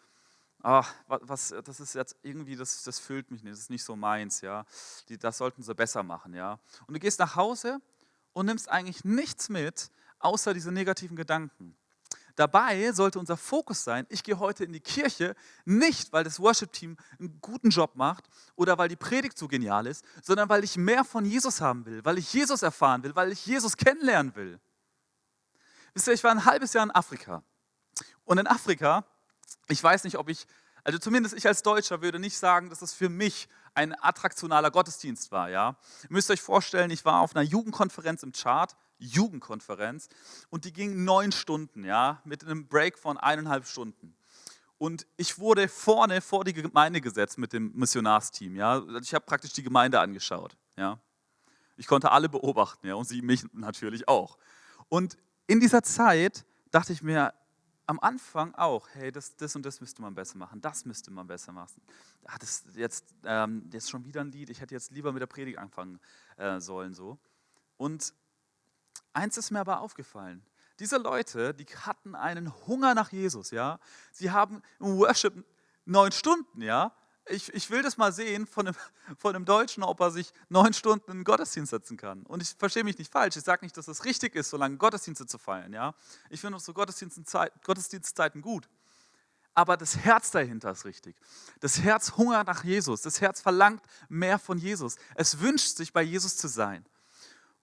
Ah, 0.61 0.85
was, 1.07 1.53
das 1.63 1.79
ist 1.79 1.95
jetzt 1.95 2.17
irgendwie, 2.21 2.57
das, 2.57 2.83
das 2.83 2.99
füllt 2.99 3.31
mich 3.31 3.43
nicht, 3.43 3.53
das 3.53 3.59
ist 3.61 3.69
nicht 3.69 3.83
so 3.83 3.95
meins, 3.95 4.41
ja. 4.41 4.65
Die, 5.07 5.17
das 5.17 5.37
sollten 5.37 5.63
sie 5.63 5.73
besser 5.73 6.03
machen, 6.03 6.33
ja. 6.33 6.59
Und 6.87 6.93
du 6.93 6.99
gehst 6.99 7.19
nach 7.19 7.35
Hause 7.35 7.79
und 8.33 8.45
nimmst 8.45 8.69
eigentlich 8.69 9.05
nichts 9.05 9.47
mit, 9.49 9.89
außer 10.19 10.53
diese 10.53 10.71
negativen 10.71 11.15
Gedanken. 11.15 11.75
Dabei 12.39 12.93
sollte 12.93 13.19
unser 13.19 13.35
Fokus 13.35 13.83
sein, 13.83 14.05
ich 14.07 14.23
gehe 14.23 14.39
heute 14.39 14.63
in 14.63 14.71
die 14.71 14.79
Kirche, 14.79 15.35
nicht 15.65 16.13
weil 16.13 16.23
das 16.23 16.39
Worship-Team 16.39 16.95
einen 17.19 17.41
guten 17.41 17.69
Job 17.69 17.95
macht 17.95 18.29
oder 18.55 18.77
weil 18.77 18.87
die 18.87 18.95
Predigt 18.95 19.37
so 19.37 19.49
genial 19.49 19.85
ist, 19.87 20.05
sondern 20.23 20.47
weil 20.47 20.63
ich 20.63 20.77
mehr 20.77 21.03
von 21.03 21.25
Jesus 21.25 21.59
haben 21.59 21.85
will, 21.85 22.05
weil 22.05 22.17
ich 22.17 22.31
Jesus 22.33 22.61
erfahren 22.61 23.03
will, 23.03 23.13
weil 23.13 23.33
ich 23.33 23.45
Jesus 23.45 23.75
kennenlernen 23.75 24.35
will. 24.35 24.57
Wisst 25.93 26.07
ihr, 26.07 26.13
ich 26.13 26.23
war 26.23 26.31
ein 26.31 26.45
halbes 26.45 26.71
Jahr 26.71 26.85
in 26.85 26.91
Afrika. 26.91 27.43
Und 28.23 28.37
in 28.37 28.47
Afrika, 28.47 29.03
ich 29.67 29.83
weiß 29.83 30.05
nicht, 30.05 30.17
ob 30.17 30.29
ich, 30.29 30.47
also 30.85 30.97
zumindest 30.97 31.35
ich 31.35 31.45
als 31.45 31.61
Deutscher 31.61 32.01
würde 32.01 32.19
nicht 32.19 32.37
sagen, 32.37 32.69
dass 32.69 32.81
es 32.81 32.93
für 32.93 33.09
mich 33.09 33.49
ein 33.73 33.93
attraktionaler 34.01 34.71
Gottesdienst 34.71 35.33
war. 35.33 35.49
Ja? 35.49 35.75
Ihr 36.03 36.11
müsst 36.11 36.31
euch 36.31 36.41
vorstellen, 36.41 36.89
ich 36.89 37.03
war 37.03 37.19
auf 37.19 37.35
einer 37.35 37.43
Jugendkonferenz 37.43 38.23
im 38.23 38.31
Chart, 38.31 38.77
Jugendkonferenz, 38.99 40.09
und 40.49 40.65
die 40.65 40.73
ging 40.73 41.03
neun 41.03 41.31
Stunden, 41.31 41.83
ja, 41.83 42.21
mit 42.25 42.43
einem 42.43 42.67
Break 42.67 42.97
von 42.97 43.17
eineinhalb 43.17 43.65
Stunden. 43.65 44.15
Und 44.77 45.05
ich 45.17 45.39
wurde 45.39 45.67
vorne 45.67 46.21
vor 46.21 46.45
die 46.45 46.53
Gemeinde 46.53 47.01
gesetzt 47.01 47.37
mit 47.37 47.51
dem 47.51 47.73
Missionarsteam. 47.75 48.55
Ja. 48.55 48.81
Ich 49.01 49.13
habe 49.13 49.25
praktisch 49.25 49.51
die 49.51 49.63
Gemeinde 49.63 49.99
angeschaut. 49.99 50.55
Ja. 50.77 50.99
Ich 51.75 51.85
konnte 51.85 52.11
alle 52.11 52.29
beobachten 52.29 52.87
ja, 52.87 52.95
und 52.95 53.05
sie 53.05 53.21
mich 53.21 53.43
natürlich 53.51 54.07
auch. 54.07 54.37
Und 54.87 55.17
in 55.47 55.59
dieser 55.59 55.83
Zeit 55.83 56.45
dachte 56.71 56.93
ich 56.93 57.03
mir, 57.03 57.33
am 57.87 57.99
Anfang 57.99 58.53
auch, 58.53 58.87
hey, 58.93 59.11
das, 59.11 59.35
das 59.35 59.55
und 59.55 59.65
das 59.65 59.81
müsste 59.81 60.01
man 60.01 60.13
besser 60.13 60.37
machen, 60.37 60.61
das 60.61 60.85
müsste 60.85 61.09
man 61.09 61.25
besser 61.25 61.51
machen. 61.51 61.81
Ach, 62.25 62.37
das 62.37 62.63
jetzt, 62.75 63.15
ähm, 63.25 63.67
jetzt 63.73 63.89
schon 63.89 64.05
wieder 64.05 64.21
ein 64.21 64.31
Lied, 64.31 64.51
ich 64.51 64.61
hätte 64.61 64.75
jetzt 64.75 64.91
lieber 64.91 65.11
mit 65.11 65.21
der 65.21 65.27
Predigt 65.27 65.57
anfangen 65.57 65.99
äh, 66.37 66.59
sollen. 66.59 66.93
so. 66.93 67.17
Und 67.77 68.13
eins 69.13 69.37
ist 69.37 69.51
mir 69.51 69.59
aber 69.59 69.81
aufgefallen. 69.81 70.43
Diese 70.79 70.97
Leute, 70.97 71.53
die 71.53 71.65
hatten 71.65 72.15
einen 72.15 72.53
Hunger 72.67 72.95
nach 72.95 73.11
Jesus, 73.11 73.51
ja. 73.51 73.79
Sie 74.11 74.31
haben 74.31 74.61
im 74.79 74.97
Worship 74.97 75.45
neun 75.85 76.11
Stunden, 76.11 76.61
ja 76.61 76.93
ich, 77.29 77.53
ich 77.53 77.69
will 77.69 77.81
das 77.81 77.97
mal 77.97 78.11
sehen 78.11 78.45
von 78.45 78.67
einem, 78.67 78.75
von 79.17 79.35
einem 79.35 79.45
Deutschen, 79.45 79.83
ob 79.83 79.99
er 79.99 80.11
sich 80.11 80.33
neun 80.49 80.73
Stunden 80.73 81.11
in 81.11 81.17
den 81.19 81.23
Gottesdienst 81.23 81.71
setzen 81.71 81.97
kann. 81.97 82.23
Und 82.23 82.41
ich 82.41 82.55
verstehe 82.57 82.83
mich 82.83 82.97
nicht 82.97 83.11
falsch. 83.11 83.37
Ich 83.37 83.43
sage 83.43 83.65
nicht, 83.65 83.77
dass 83.77 83.87
es 83.87 84.05
richtig 84.05 84.35
ist, 84.35 84.49
so 84.49 84.57
lange 84.57 84.77
Gottesdienste 84.77 85.25
zu 85.25 85.37
feiern. 85.37 85.73
Ja? 85.73 85.93
Ich 86.29 86.41
finde 86.41 86.57
auch 86.57 86.61
so 86.61 86.73
Gottesdienstzeiten 86.73 88.41
gut. 88.41 88.69
Aber 89.53 89.77
das 89.77 89.97
Herz 89.97 90.31
dahinter 90.31 90.71
ist 90.71 90.85
richtig. 90.85 91.15
Das 91.59 91.79
Herz 91.81 92.15
hungert 92.15 92.47
nach 92.47 92.63
Jesus. 92.63 93.01
Das 93.01 93.19
Herz 93.19 93.41
verlangt 93.41 93.83
mehr 94.07 94.39
von 94.39 94.57
Jesus. 94.57 94.95
Es 95.15 95.39
wünscht 95.39 95.75
sich, 95.75 95.91
bei 95.91 96.01
Jesus 96.01 96.37
zu 96.37 96.47
sein. 96.47 96.85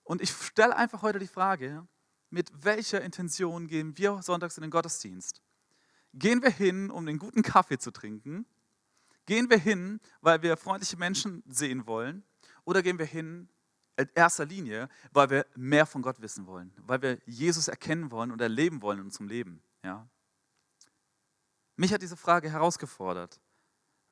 Und 0.07 0.23
ich 0.23 0.31
stelle 0.31 0.77
einfach 0.77 1.03
heute 1.03 1.19
die 1.19 1.27
Frage, 1.27 1.85
mit 2.31 2.65
welcher 2.65 3.01
Intention 3.01 3.67
gehen 3.67 3.99
wir 3.99 4.23
sonntags 4.23 4.57
in 4.57 4.63
den 4.63 4.71
Gottesdienst? 4.71 5.43
Gehen 6.15 6.43
wir 6.43 6.51
hin, 6.51 6.93
um 6.93 7.05
den 7.07 7.19
guten 7.19 7.43
Kaffee 7.43 7.79
zu 7.79 7.91
trinken? 7.91 8.47
Gehen 9.27 9.51
wir 9.51 9.59
hin, 9.59 10.01
weil 10.21 10.43
wir 10.43 10.57
freundliche 10.57 10.97
Menschen 10.97 11.43
sehen 11.49 11.89
wollen? 11.89 12.23
Oder 12.65 12.83
gehen 12.83 13.01
wir 13.01 13.05
hin 13.05 13.49
in 13.97 14.09
erster 14.15 14.45
Linie, 14.45 14.89
weil 15.11 15.29
wir 15.29 15.47
mehr 15.57 15.87
von 15.87 16.03
Gott 16.03 16.21
wissen 16.21 16.47
wollen? 16.47 16.73
Weil 16.79 17.03
wir 17.03 17.19
Jesus 17.27 17.67
erkennen 17.67 18.13
wollen 18.13 18.31
und 18.31 18.41
erleben 18.41 18.83
wollen 18.83 19.01
in 19.01 19.07
unserem 19.07 19.27
Leben? 19.27 19.61
Ja? 19.83 20.09
Mich 21.75 21.93
hat 21.93 22.01
diese 22.01 22.17
Frage 22.17 22.49
herausgefordert, 22.49 23.41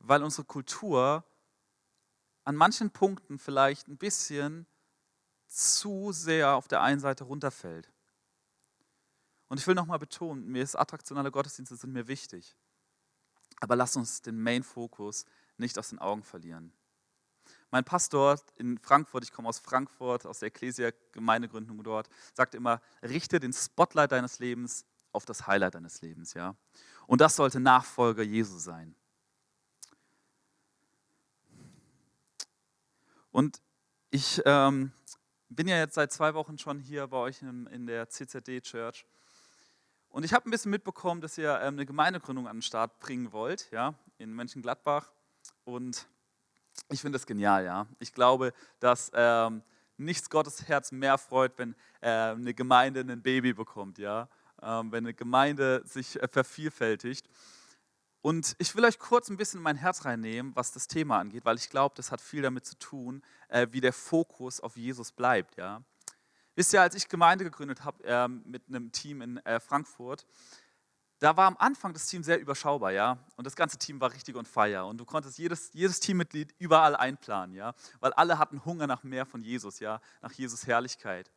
weil 0.01 0.25
unsere 0.25 0.45
Kultur 0.45 1.25
an 2.43 2.57
manchen 2.57 2.91
Punkten 2.91 3.39
vielleicht 3.39 3.87
ein 3.87 3.97
bisschen 3.97 4.67
zu 5.55 6.11
sehr 6.13 6.55
auf 6.55 6.67
der 6.67 6.83
einen 6.83 7.01
Seite 7.01 7.25
runterfällt. 7.25 7.91
Und 9.49 9.61
ich 9.61 9.67
will 9.67 9.75
nochmal 9.75 9.99
betonen, 10.01 10.47
mir 10.49 10.63
ist 10.63 10.75
attraktionale 10.75 11.31
Gottesdienste 11.31 11.77
sind 11.77 11.93
mir 11.93 12.09
wichtig. 12.09 12.57
Aber 13.61 13.77
lass 13.77 13.95
uns 13.97 14.21
den 14.21 14.43
Main-Fokus 14.43 15.27
nicht 15.57 15.79
aus 15.79 15.91
den 15.91 16.01
Augen 16.01 16.25
verlieren. 16.25 16.73
Mein 17.71 17.85
Pastor 17.85 18.41
in 18.57 18.79
Frankfurt, 18.79 19.23
ich 19.23 19.33
komme 19.33 19.49
aus 19.49 19.59
Frankfurt, 19.59 20.27
aus 20.27 20.41
der 20.41 20.49
Ecclesia 20.49 20.91
Gemeindegründung 21.13 21.83
dort, 21.85 22.09
sagt 22.33 22.55
immer, 22.55 22.81
richte 23.03 23.39
den 23.39 23.53
Spotlight 23.53 24.13
deines 24.13 24.41
Lebens 24.41 24.85
auf 25.13 25.25
das 25.25 25.47
Highlight 25.47 25.77
deines 25.77 26.03
Lebens. 26.03 26.35
Ja? 26.35 26.57
Und 27.07 27.21
das 27.21 27.37
sollte 27.37 27.61
Nachfolger 27.61 28.23
Jesu 28.23 28.59
sein. 28.59 28.97
Und 33.31 33.61
ich 34.11 34.41
ähm, 34.45 34.93
bin 35.55 35.69
ja 35.69 35.77
jetzt 35.79 35.95
seit 35.95 36.13
zwei 36.13 36.35
Wochen 36.35 36.59
schon 36.59 36.79
hier 36.79 37.07
bei 37.07 37.17
euch 37.19 37.43
in, 37.43 37.67
in 37.67 37.87
der 37.87 38.09
CZD 38.09 38.61
Church 38.61 39.07
und 40.15 40.23
ich 40.23 40.33
habe 40.33 40.49
ein 40.49 40.53
bisschen 40.53 40.71
mitbekommen, 40.71 41.21
dass 41.21 41.37
ihr 41.39 41.59
ähm, 41.61 41.75
eine 41.75 41.87
Gemeindegründung 41.87 42.47
an 42.47 42.59
den 42.59 42.63
Start 42.63 43.01
bringen 43.01 43.33
wollt, 43.33 43.69
ja, 43.73 43.95
in 44.17 44.33
Mönchengladbach. 44.33 45.11
Und 45.65 46.07
ich 46.89 47.01
finde 47.01 47.17
das 47.19 47.27
genial, 47.27 47.65
ja. 47.65 47.89
Ich 47.99 48.13
glaube, 48.13 48.53
dass 48.79 49.11
ähm, 49.13 49.65
nichts 49.97 50.31
Gottes 50.31 50.69
Herz 50.69 50.93
mehr 50.93 51.19
freut, 51.19 51.59
wenn 51.59 51.75
äh, 52.01 52.11
eine 52.11 52.55
Gemeinde 52.55 53.01
ein 53.01 53.23
Baby 53.23 53.55
bekommt, 53.55 53.99
ja. 53.99 54.29
Ähm, 54.63 54.93
wenn 54.93 55.03
eine 55.03 55.15
Gemeinde 55.15 55.83
sich 55.85 56.23
äh, 56.23 56.29
vervielfältigt. 56.29 57.29
Und 58.25 58.57
ich 58.57 58.75
will 58.75 58.87
euch 58.87 58.99
kurz 58.99 59.29
ein 59.29 59.37
bisschen 59.37 59.59
in 59.59 59.65
mein 59.65 59.77
Herz 59.77 60.07
reinnehmen, 60.07 60.57
was 60.57 60.73
das 60.73 60.89
Thema 60.89 61.19
angeht, 61.19 61.45
weil 61.45 61.59
ich 61.59 61.69
glaube, 61.69 61.95
das 61.95 62.11
hat 62.11 62.23
viel 62.23 62.41
damit 62.41 62.65
zu 62.65 62.79
tun, 62.79 63.23
äh, 63.49 63.67
wie 63.71 63.83
der 63.83 63.93
Fokus 63.93 64.61
auf 64.61 64.79
Jesus 64.79 65.13
bleibt, 65.13 65.59
ja. 65.59 65.83
Wisst 66.55 66.73
ihr, 66.73 66.81
als 66.81 66.95
ich 66.95 67.07
Gemeinde 67.07 67.45
gegründet 67.45 67.85
habe 67.85 68.03
äh, 68.03 68.27
mit 68.27 68.67
einem 68.67 68.91
Team 68.93 69.21
in 69.21 69.37
äh, 69.45 69.61
Frankfurt, 69.61 70.25
da 71.19 71.37
war 71.37 71.47
am 71.47 71.59
Anfang 71.59 71.93
das 71.93 72.07
Team 72.07 72.23
sehr 72.23 72.41
überschaubar, 72.41 72.93
ja. 72.93 73.19
Und 73.37 73.47
das 73.47 73.57
ganze 73.57 73.77
Team 73.77 74.01
war 74.01 74.11
richtig 74.11 74.37
on 74.37 74.47
fire. 74.47 74.87
Und 74.87 74.97
du 74.97 75.05
konntest 75.05 75.37
jedes, 75.37 75.71
jedes 75.75 76.01
Teammitglied 76.01 76.55
überall 76.59 76.97
einplanen, 76.97 77.55
ja. 77.55 77.75
Weil 78.01 78.15
alle 78.15 78.39
hatten 78.39 78.65
Hunger 78.65 78.87
nach 78.87 79.03
mehr 79.03 79.27
von 79.27 79.43
Jesus, 79.43 79.81
ja. 79.81 80.01
Nach 80.23 80.33
Jesus 80.33 80.67
Herrlichkeit. 80.67 81.31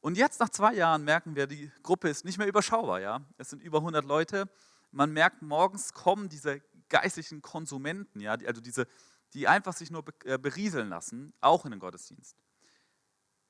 Und 0.00 0.16
jetzt 0.16 0.40
nach 0.40 0.48
zwei 0.48 0.72
Jahren 0.72 1.04
merken 1.04 1.36
wir, 1.36 1.46
die 1.46 1.70
Gruppe 1.82 2.08
ist 2.08 2.24
nicht 2.24 2.38
mehr 2.38 2.48
überschaubar, 2.48 3.02
ja. 3.02 3.20
Es 3.36 3.50
sind 3.50 3.62
über 3.62 3.80
100 3.80 4.06
Leute. 4.06 4.48
Man 4.94 5.12
merkt, 5.12 5.42
morgens 5.42 5.92
kommen 5.92 6.28
diese 6.28 6.60
geistlichen 6.88 7.42
Konsumenten, 7.42 8.20
ja. 8.20 8.32
Also 8.32 8.60
diese, 8.60 8.86
die 9.32 9.48
einfach 9.48 9.74
sich 9.74 9.90
nur 9.90 10.04
äh, 10.24 10.38
berieseln 10.38 10.88
lassen, 10.88 11.32
auch 11.40 11.64
in 11.64 11.72
den 11.72 11.80
Gottesdienst 11.80 12.36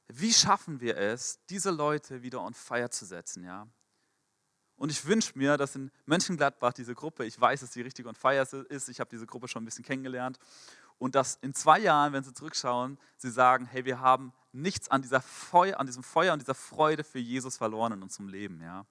wie 0.09 0.33
schaffen 0.33 0.80
wir 0.80 0.96
es, 0.96 1.40
diese 1.48 1.70
Leute 1.70 2.22
wieder 2.22 2.42
on 2.42 2.54
fire 2.54 2.90
zu 2.90 3.04
setzen, 3.04 3.44
ja? 3.44 3.66
Und 4.76 4.90
ich 4.90 5.07
wünsche 5.07 5.38
mir, 5.38 5.57
dass 5.57 5.76
in 5.76 5.92
Mönchengladbach 6.04 6.72
diese 6.72 6.96
Gruppe, 6.96 7.24
ich 7.24 7.40
weiß, 7.40 7.61
dass 7.61 7.72
sie 7.72 7.83
richtig 7.83 8.07
on 8.07 8.16
fire 8.16 8.42
ist, 8.68 8.88
ich 8.88 8.98
habe 8.98 9.09
diese 9.09 9.24
Gruppe 9.24 9.46
schon 9.46 9.62
ein 9.62 9.64
bisschen 9.64 9.85
kennengelernt, 9.85 10.38
und 10.98 11.14
dass 11.14 11.37
in 11.42 11.54
zwei 11.54 11.80
Jahren, 11.80 12.12
wenn 12.12 12.22
sie 12.22 12.33
zurückschauen, 12.33 12.98
sie 13.16 13.30
sagen, 13.30 13.66
hey, 13.66 13.85
wir 13.85 14.00
haben 14.00 14.33
nichts 14.52 14.88
an, 14.90 15.02
dieser 15.02 15.20
Feuer, 15.20 15.78
an 15.80 15.87
diesem 15.87 16.02
Feuer 16.02 16.33
und 16.33 16.40
dieser 16.40 16.54
Freude 16.54 17.02
für 17.02 17.18
Jesus 17.18 17.57
verloren 17.57 17.92
in 17.92 18.02
unserem 18.02 18.28
Leben, 18.28 18.61
ja? 18.61 18.85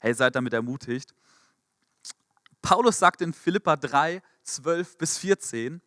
Hey, 0.00 0.14
seid 0.14 0.36
damit 0.36 0.52
ermutigt. 0.52 1.14
Paulus 2.62 2.98
sagt 2.98 3.20
in 3.20 3.32
Philippa 3.32 3.76
3, 3.76 4.22
12 4.42 4.98
bis 4.98 5.18
14, 5.18 5.82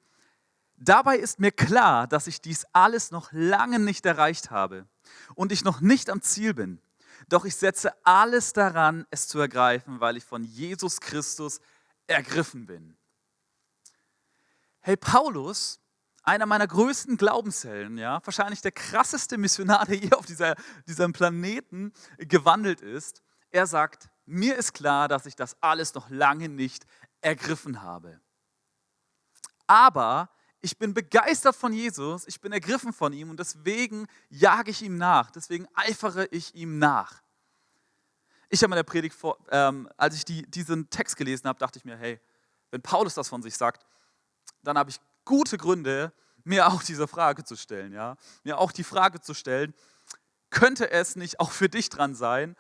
Dabei 0.84 1.18
ist 1.18 1.40
mir 1.40 1.52
klar, 1.52 2.08
dass 2.08 2.26
ich 2.26 2.42
dies 2.42 2.66
alles 2.74 3.12
noch 3.12 3.30
lange 3.32 3.78
nicht 3.78 4.04
erreicht 4.08 4.50
habe 4.50 4.88
und 5.36 5.52
ich 5.52 5.64
noch 5.64 5.80
nicht 5.80 6.10
am 6.10 6.24
Ziel 6.24 6.56
bin. 6.56 6.82
Doch 7.30 7.46
ich 7.46 7.56
setze 7.56 7.94
alles 8.04 8.54
daran, 8.54 9.06
es 9.12 9.28
zu 9.28 9.40
ergreifen, 9.40 10.00
weil 10.00 10.18
ich 10.18 10.24
von 10.24 10.44
Jesus 10.44 11.00
Christus 11.00 11.60
ergriffen 12.08 12.66
bin. 12.66 12.98
Hey, 14.80 14.98
Paulus, 14.98 15.80
einer 16.24 16.48
meiner 16.48 16.66
größten 16.66 17.16
Glaubenshelden, 17.16 18.00
ja, 18.00 18.20
wahrscheinlich 18.26 18.62
der 18.62 18.72
krasseste 18.72 19.38
Missionar, 19.38 19.86
der 19.86 19.98
hier 20.00 20.18
auf 20.18 20.26
dieser, 20.26 20.56
diesem 20.88 21.14
Planeten 21.14 21.94
gewandelt 22.18 22.82
ist, 22.82 23.22
er 23.52 23.68
sagt, 23.68 24.10
mir 24.32 24.56
ist 24.56 24.74
klar, 24.74 25.08
dass 25.08 25.26
ich 25.26 25.36
das 25.36 25.58
alles 25.62 25.94
noch 25.94 26.10
lange 26.10 26.50
nicht 26.50 26.86
ergriffen 27.22 27.82
habe. 27.82 28.20
Aber 29.68 30.30
ich 30.62 30.78
bin 30.78 30.94
begeistert 30.94 31.56
von 31.56 31.74
Jesus, 31.74 32.28
ich 32.28 32.40
bin 32.40 32.52
ergriffen 32.52 32.94
von 32.94 33.14
ihm 33.14 33.30
und 33.30 33.40
deswegen 33.40 34.08
jage 34.30 34.72
ich 34.72 34.82
ihm 34.82 34.98
nach, 34.98 35.32
deswegen 35.32 35.68
eifere 35.74 36.26
ich 36.28 36.56
ihm 36.56 36.80
nach. 36.80 37.22
Ich 38.50 38.64
habe 38.64 38.74
in 38.74 38.78
der 38.78 38.84
Predigt, 38.84 39.16
vor, 39.16 39.38
ähm, 39.50 39.90
als 39.98 40.16
ich 40.16 40.26
die, 40.26 40.44
diesen 40.44 40.90
Text 40.90 41.16
gelesen 41.18 41.48
habe, 41.48 41.60
dachte 41.60 41.80
ich 41.80 41.86
mir, 41.86 41.98
hey, 41.98 42.20
wenn 42.70 42.82
Paulus 42.82 43.14
das 43.14 43.30
von 43.30 43.42
sich 43.42 43.56
sagt, 43.56 43.86
dann 44.62 44.78
habe 44.78 44.90
ich 44.90 45.00
gute 45.26 45.58
Gründe, 45.58 46.14
mir 46.44 46.68
auch 46.68 46.84
diese 46.84 47.08
Frage 47.08 47.44
zu 47.44 47.56
stellen. 47.56 47.94
Ja? 47.94 48.18
Mir 48.44 48.58
auch 48.58 48.72
die 48.72 48.84
Frage 48.84 49.22
zu 49.22 49.34
stellen, 49.34 49.74
könnte 50.50 50.92
es 50.92 51.16
nicht 51.16 51.40
auch 51.40 51.52
für 51.52 51.70
dich 51.70 51.90
dran 51.90 52.14
sein, 52.14 52.56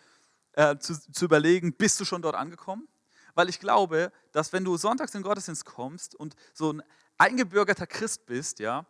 äh, 0.53 0.77
zu, 0.77 0.99
zu 1.11 1.25
überlegen, 1.25 1.73
bist 1.73 1.99
du 1.99 2.05
schon 2.05 2.21
dort 2.21 2.35
angekommen? 2.35 2.87
Weil 3.33 3.49
ich 3.49 3.59
glaube, 3.59 4.11
dass 4.31 4.51
wenn 4.53 4.65
du 4.65 4.77
sonntags 4.77 5.13
in 5.13 5.21
den 5.21 5.27
Gottesdienst 5.27 5.65
kommst 5.65 6.15
und 6.15 6.35
so 6.53 6.73
ein 6.73 6.83
eingebürgerter 7.17 7.87
Christ 7.87 8.25
bist, 8.25 8.59
ja, 8.59 8.85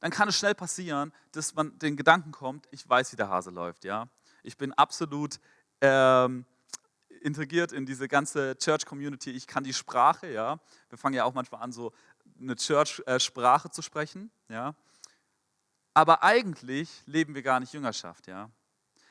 dann 0.00 0.10
kann 0.10 0.28
es 0.28 0.36
schnell 0.36 0.54
passieren, 0.54 1.12
dass 1.32 1.54
man 1.54 1.78
den 1.78 1.96
Gedanken 1.96 2.32
kommt, 2.32 2.66
ich 2.70 2.88
weiß, 2.88 3.12
wie 3.12 3.16
der 3.16 3.28
Hase 3.28 3.50
läuft, 3.50 3.84
ja. 3.84 4.08
Ich 4.42 4.56
bin 4.56 4.72
absolut 4.72 5.40
ähm, 5.80 6.44
integriert 7.20 7.72
in 7.72 7.86
diese 7.86 8.08
ganze 8.08 8.56
Church-Community. 8.58 9.30
Ich 9.30 9.46
kann 9.46 9.64
die 9.64 9.72
Sprache, 9.72 10.30
ja. 10.30 10.58
Wir 10.88 10.98
fangen 10.98 11.14
ja 11.14 11.24
auch 11.24 11.32
manchmal 11.32 11.62
an, 11.62 11.72
so 11.72 11.92
eine 12.38 12.56
Church-Sprache 12.56 13.70
zu 13.70 13.80
sprechen, 13.80 14.30
ja. 14.48 14.74
Aber 15.94 16.22
eigentlich 16.22 16.90
leben 17.06 17.34
wir 17.34 17.42
gar 17.42 17.60
nicht 17.60 17.72
Jüngerschaft, 17.72 18.26
ja. 18.26 18.50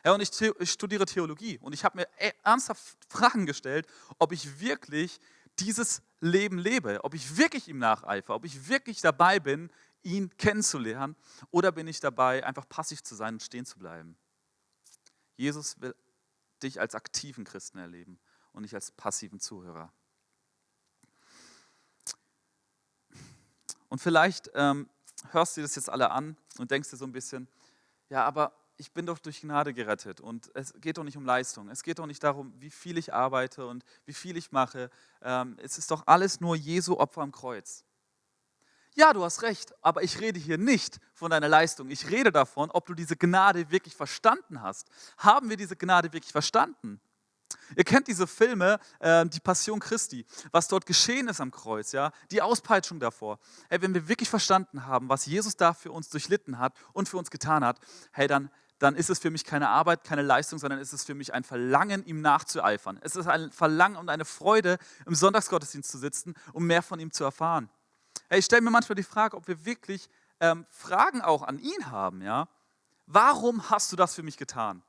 Ja, 0.03 0.13
und 0.13 0.21
ich, 0.21 0.29
ich 0.59 0.71
studiere 0.71 1.05
Theologie 1.05 1.57
und 1.59 1.73
ich 1.73 1.85
habe 1.85 1.99
mir 1.99 2.07
e-, 2.19 2.33
ernsthaft 2.43 2.97
Fragen 3.07 3.45
gestellt, 3.45 3.87
ob 4.19 4.33
ich 4.33 4.59
wirklich 4.59 5.19
dieses 5.59 6.01
Leben 6.19 6.57
lebe, 6.57 7.03
ob 7.03 7.13
ich 7.13 7.37
wirklich 7.37 7.67
ihm 7.67 7.77
nacheifere, 7.77 8.33
ob 8.33 8.43
ich 8.43 8.67
wirklich 8.67 9.01
dabei 9.01 9.39
bin, 9.39 9.71
ihn 10.01 10.35
kennenzulernen 10.37 11.15
oder 11.51 11.71
bin 11.71 11.87
ich 11.87 12.01
dabei, 12.01 12.45
einfach 12.45 12.67
passiv 12.67 13.01
zu 13.03 13.15
sein 13.15 13.35
und 13.35 13.43
stehen 13.43 13.65
zu 13.65 13.79
bleiben. 13.79 14.17
Jesus 15.37 15.79
will 15.79 15.95
dich 16.61 16.81
als 16.81 16.95
aktiven 16.95 17.45
Christen 17.45 17.77
erleben 17.77 18.19
und 18.51 18.63
nicht 18.63 18.75
als 18.75 18.91
passiven 18.91 19.39
Zuhörer. 19.39 19.91
Und 23.89 23.99
vielleicht 23.99 24.49
ähm, 24.55 24.89
hörst 25.31 25.55
du 25.55 25.61
das 25.61 25.75
jetzt 25.75 25.89
alle 25.89 26.11
an 26.11 26.35
und 26.57 26.71
denkst 26.71 26.89
dir 26.89 26.97
so 26.97 27.05
ein 27.05 27.11
bisschen, 27.11 27.47
ja, 28.09 28.25
aber 28.25 28.53
ich 28.77 28.91
bin 28.91 29.05
doch 29.05 29.19
durch 29.19 29.41
Gnade 29.41 29.73
gerettet 29.73 30.19
und 30.19 30.49
es 30.55 30.73
geht 30.79 30.97
doch 30.97 31.03
nicht 31.03 31.17
um 31.17 31.25
Leistung. 31.25 31.69
Es 31.69 31.83
geht 31.83 31.99
doch 31.99 32.05
nicht 32.05 32.23
darum, 32.23 32.53
wie 32.59 32.71
viel 32.71 32.97
ich 32.97 33.13
arbeite 33.13 33.67
und 33.67 33.83
wie 34.05 34.13
viel 34.13 34.35
ich 34.37 34.51
mache. 34.51 34.89
Ähm, 35.21 35.57
es 35.61 35.77
ist 35.77 35.91
doch 35.91 36.03
alles 36.07 36.41
nur 36.41 36.55
Jesu 36.55 36.95
Opfer 36.97 37.21
am 37.21 37.31
Kreuz. 37.31 37.85
Ja, 38.95 39.11
du 39.13 39.23
hast 39.23 39.41
recht, 39.41 39.73
aber 39.81 40.03
ich 40.03 40.19
rede 40.19 40.39
hier 40.39 40.57
nicht 40.57 40.99
von 41.13 41.31
deiner 41.31 41.47
Leistung. 41.47 41.89
Ich 41.89 42.09
rede 42.09 42.31
davon, 42.31 42.69
ob 42.71 42.85
du 42.85 42.93
diese 42.93 43.15
Gnade 43.15 43.71
wirklich 43.71 43.95
verstanden 43.95 44.61
hast. 44.61 44.87
Haben 45.17 45.49
wir 45.49 45.57
diese 45.57 45.75
Gnade 45.75 46.13
wirklich 46.13 46.31
verstanden? 46.31 46.99
Ihr 47.75 47.83
kennt 47.83 48.07
diese 48.07 48.27
Filme, 48.27 48.79
äh, 48.99 49.25
die 49.25 49.39
Passion 49.39 49.79
Christi, 49.79 50.25
was 50.51 50.67
dort 50.67 50.85
geschehen 50.85 51.27
ist 51.27 51.41
am 51.41 51.51
Kreuz, 51.51 51.91
ja, 51.91 52.11
die 52.31 52.41
Auspeitschung 52.41 52.99
davor. 52.99 53.39
Hey, 53.69 53.81
wenn 53.81 53.93
wir 53.93 54.07
wirklich 54.07 54.29
verstanden 54.29 54.85
haben, 54.85 55.09
was 55.09 55.25
Jesus 55.25 55.55
da 55.55 55.73
für 55.73 55.91
uns 55.91 56.09
durchlitten 56.09 56.59
hat 56.59 56.73
und 56.93 57.09
für 57.09 57.17
uns 57.17 57.31
getan 57.31 57.63
hat, 57.63 57.79
hey, 58.11 58.27
dann, 58.27 58.49
dann 58.79 58.95
ist 58.95 59.09
es 59.09 59.19
für 59.19 59.29
mich 59.29 59.45
keine 59.45 59.69
Arbeit, 59.69 60.03
keine 60.03 60.21
Leistung, 60.21 60.59
sondern 60.59 60.79
ist 60.79 60.93
es 60.93 61.03
für 61.03 61.15
mich 61.15 61.33
ein 61.33 61.43
Verlangen, 61.43 62.05
ihm 62.05 62.21
nachzueifern. 62.21 62.99
Es 63.01 63.15
ist 63.15 63.27
ein 63.27 63.51
Verlangen 63.51 63.97
und 63.97 64.09
eine 64.09 64.25
Freude, 64.25 64.77
im 65.05 65.15
Sonntagsgottesdienst 65.15 65.89
zu 65.89 65.97
sitzen, 65.97 66.33
um 66.51 66.65
mehr 66.65 66.81
von 66.81 66.99
ihm 66.99 67.11
zu 67.11 67.23
erfahren. 67.23 67.69
Hey, 68.29 68.39
ich 68.39 68.45
stelle 68.45 68.61
mir 68.61 68.71
manchmal 68.71 68.95
die 68.95 69.03
Frage, 69.03 69.37
ob 69.37 69.47
wir 69.47 69.65
wirklich 69.65 70.09
ähm, 70.39 70.65
Fragen 70.69 71.21
auch 71.21 71.43
an 71.43 71.59
ihn 71.59 71.91
haben, 71.91 72.21
ja. 72.21 72.47
Warum 73.05 73.69
hast 73.69 73.91
du 73.91 73.95
das 73.95 74.15
für 74.15 74.23
mich 74.23 74.37
getan? 74.37 74.81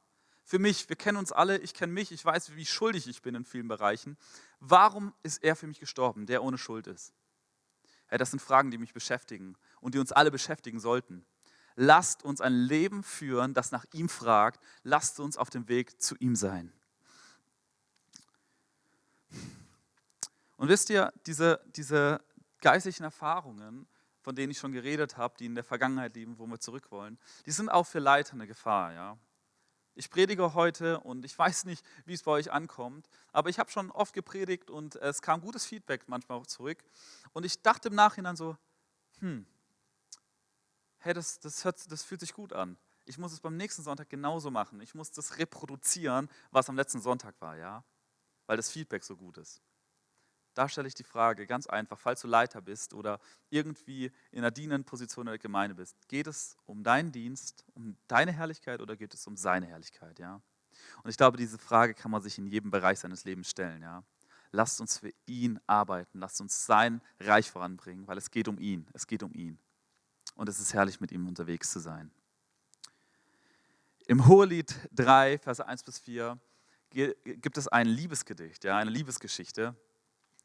Für 0.45 0.59
mich, 0.59 0.89
wir 0.89 0.97
kennen 0.97 1.17
uns 1.17 1.33
alle, 1.33 1.59
ich 1.59 1.75
kenne 1.75 1.93
mich, 1.93 2.13
ich 2.13 2.25
weiß, 2.25 2.55
wie 2.55 2.67
schuldig 2.67 3.09
ich 3.09 3.23
bin 3.23 3.35
in 3.35 3.45
vielen 3.45 3.67
Bereichen. 3.67 4.17
Warum 4.61 5.15
ist 5.23 5.43
er 5.43 5.57
für 5.57 5.67
mich 5.67 5.81
gestorben, 5.81 6.27
der 6.27 6.43
ohne 6.43 6.59
Schuld 6.59 6.87
ist? 6.87 7.15
Hey, 8.07 8.19
das 8.19 8.31
sind 8.31 8.41
Fragen, 8.41 8.71
die 8.71 8.79
mich 8.79 8.93
beschäftigen 8.93 9.57
und 9.81 9.95
die 9.95 9.99
uns 9.99 10.13
alle 10.13 10.31
beschäftigen 10.31 10.81
sollten. 10.81 11.25
Lasst 11.77 12.25
uns 12.25 12.41
ein 12.41 12.55
Leben 12.55 13.03
führen, 13.03 13.55
das 13.55 13.73
nach 13.73 13.85
ihm 13.93 14.09
fragt. 14.09 14.61
Lasst 14.83 15.19
uns 15.21 15.37
auf 15.37 15.51
dem 15.51 15.69
Weg 15.69 16.01
zu 16.01 16.15
ihm 16.17 16.37
sein. 16.37 16.73
Und 20.57 20.69
wisst 20.69 20.89
ihr, 20.91 21.13
diese, 21.27 21.61
diese 21.75 22.21
geistlichen 22.61 23.03
Erfahrungen, 23.03 23.87
von 24.21 24.35
denen 24.35 24.53
ich 24.53 24.59
schon 24.59 24.73
geredet 24.73 25.17
habe, 25.17 25.35
die 25.39 25.47
in 25.47 25.55
der 25.55 25.65
Vergangenheit 25.65 26.15
liegen, 26.17 26.39
wo 26.39 26.47
wir 26.47 26.59
zurück 26.59 26.91
wollen, 26.91 27.19
die 27.45 27.51
sind 27.51 27.69
auch 27.69 27.87
für 27.87 27.99
Leiter 27.99 28.35
eine 28.35 28.47
Gefahr. 28.47 28.93
Ja? 28.93 29.19
Ich 29.97 30.11
predige 30.11 30.55
heute 30.55 31.01
und 31.01 31.25
ich 31.25 31.39
weiß 31.39 31.67
nicht, 31.67 31.85
wie 32.07 32.15
es 32.15 32.23
bei 32.23 32.33
euch 32.33 32.51
ankommt, 32.51 33.09
aber 33.33 33.51
ich 33.51 33.59
habe 33.59 33.71
schon 33.71 33.91
oft 33.91 34.15
gepredigt 34.15 34.71
und 34.71 34.97
es 34.97 35.23
kam 35.23 35.41
gutes 35.41 35.67
Feedback 35.67 36.09
manchmal 36.09 36.39
auch 36.39 36.47
zurück. 36.47 36.83
Und 37.33 37.45
ich 37.45 37.61
dachte 37.63 37.89
im 37.89 37.95
Nachhinein 37.95 38.35
so, 38.35 38.57
hm, 39.21 39.47
hey, 41.05 41.13
das, 41.13 41.39
das, 41.39 41.65
hört, 41.65 41.91
das 41.93 42.03
fühlt 42.03 42.21
sich 42.21 42.33
gut 42.33 42.53
an. 42.53 42.79
Ich 43.05 43.19
muss 43.19 43.33
es 43.33 43.41
beim 43.41 43.57
nächsten 43.57 43.83
Sonntag 43.83 44.09
genauso 44.09 44.51
machen. 44.51 44.81
Ich 44.81 44.95
muss 44.95 45.11
das 45.11 45.37
reproduzieren, 45.39 46.31
was 46.51 46.71
am 46.71 46.77
letzten 46.77 47.03
Sonntag 47.03 47.39
war, 47.41 47.57
ja, 47.57 47.85
weil 48.47 48.57
das 48.57 48.71
Feedback 48.71 49.05
so 49.05 49.17
gut 49.17 49.37
ist. 49.37 49.63
Da 50.55 50.69
stelle 50.69 50.89
ich 50.89 50.95
die 50.95 51.05
Frage 51.05 51.47
ganz 51.47 51.67
einfach, 51.67 51.99
falls 51.99 52.23
du 52.23 52.29
Leiter 52.29 52.63
bist 52.63 52.95
oder 52.95 53.19
irgendwie 53.51 54.13
in 54.31 54.39
einer 54.39 54.51
dienenden 54.51 54.85
Position 54.85 55.27
in 55.27 55.33
der 55.33 55.39
Gemeinde 55.39 55.75
bist, 55.75 56.09
geht 56.09 56.27
es 56.27 56.57
um 56.65 56.85
deinen 56.85 57.13
Dienst, 57.13 57.65
um 57.75 57.99
deine 58.07 58.33
Herrlichkeit 58.33 58.81
oder 58.81 58.97
geht 58.97 59.13
es 59.13 59.27
um 59.27 59.37
seine 59.37 59.67
Herrlichkeit, 59.67 60.19
ja? 60.19 60.41
Und 61.03 61.11
ich 61.11 61.17
glaube, 61.17 61.37
diese 61.37 61.59
Frage 61.59 61.95
kann 61.95 62.11
man 62.11 62.23
sich 62.23 62.39
in 62.39 62.47
jedem 62.47 62.71
Bereich 62.71 63.01
seines 63.01 63.25
Lebens 63.25 63.51
stellen, 63.51 63.83
ja? 63.83 64.05
Lasst 64.53 64.81
uns 64.81 64.99
für 64.99 65.13
ihn 65.27 65.59
arbeiten, 65.67 66.21
lasst 66.21 66.41
uns 66.41 66.65
sein 66.65 67.03
Reich 67.19 67.51
voranbringen, 67.51 68.07
weil 68.07 68.17
es 68.17 68.31
geht 68.31 68.47
um 68.47 68.59
ihn, 68.59 68.89
es 68.93 69.07
geht 69.09 69.25
um 69.25 69.35
ihn. 69.35 69.59
Und 70.35 70.49
es 70.49 70.61
ist 70.61 70.75
herrlich, 70.75 71.01
mit 71.01 71.13
ihm 71.13 71.27
unterwegs 71.27 71.71
zu 71.71 71.81
sein. 71.81 72.11
Im 74.07 74.27
Hohelied 74.27 74.75
3, 74.93 75.39
Verse 75.39 75.67
1 75.67 75.83
bis 75.83 75.99
4 75.99 76.39
gibt 76.91 77.57
es 77.59 77.69
ein 77.69 77.87
Liebesgedicht, 77.87 78.65
ja, 78.65 78.77
eine 78.77 78.91
Liebesgeschichte. 78.91 79.75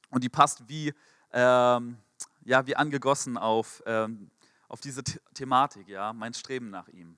Und 0.09 0.23
die 0.23 0.29
passt 0.29 0.67
wie, 0.67 0.93
ähm, 1.31 1.97
ja, 2.43 2.65
wie 2.65 2.75
angegossen 2.75 3.37
auf, 3.37 3.83
ähm, 3.85 4.31
auf 4.67 4.81
diese 4.81 5.03
The 5.05 5.19
Thematik, 5.33 5.87
ja, 5.87 6.13
mein 6.13 6.33
Streben 6.33 6.69
nach 6.69 6.87
ihm. 6.87 7.17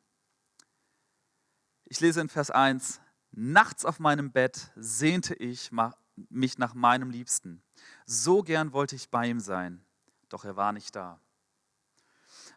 Ich 1.86 2.00
lese 2.00 2.22
in 2.22 2.30
Vers 2.30 2.52
1, 2.52 3.02
nachts 3.32 3.86
auf 3.86 4.00
meinem 4.00 4.32
Bett 4.32 4.72
sehnte 4.76 5.36
ich 5.36 5.72
mich 6.30 6.58
nach 6.58 6.74
meinem 6.74 7.10
Liebsten. 7.10 7.62
So 8.06 8.44
gern 8.44 8.74
wollte 8.74 8.96
ich 8.96 9.10
bei 9.10 9.28
ihm 9.28 9.40
sein, 9.40 9.84
doch 10.30 10.44
er 10.44 10.56
war 10.56 10.74
nicht 10.74 10.96
da. 10.96 11.20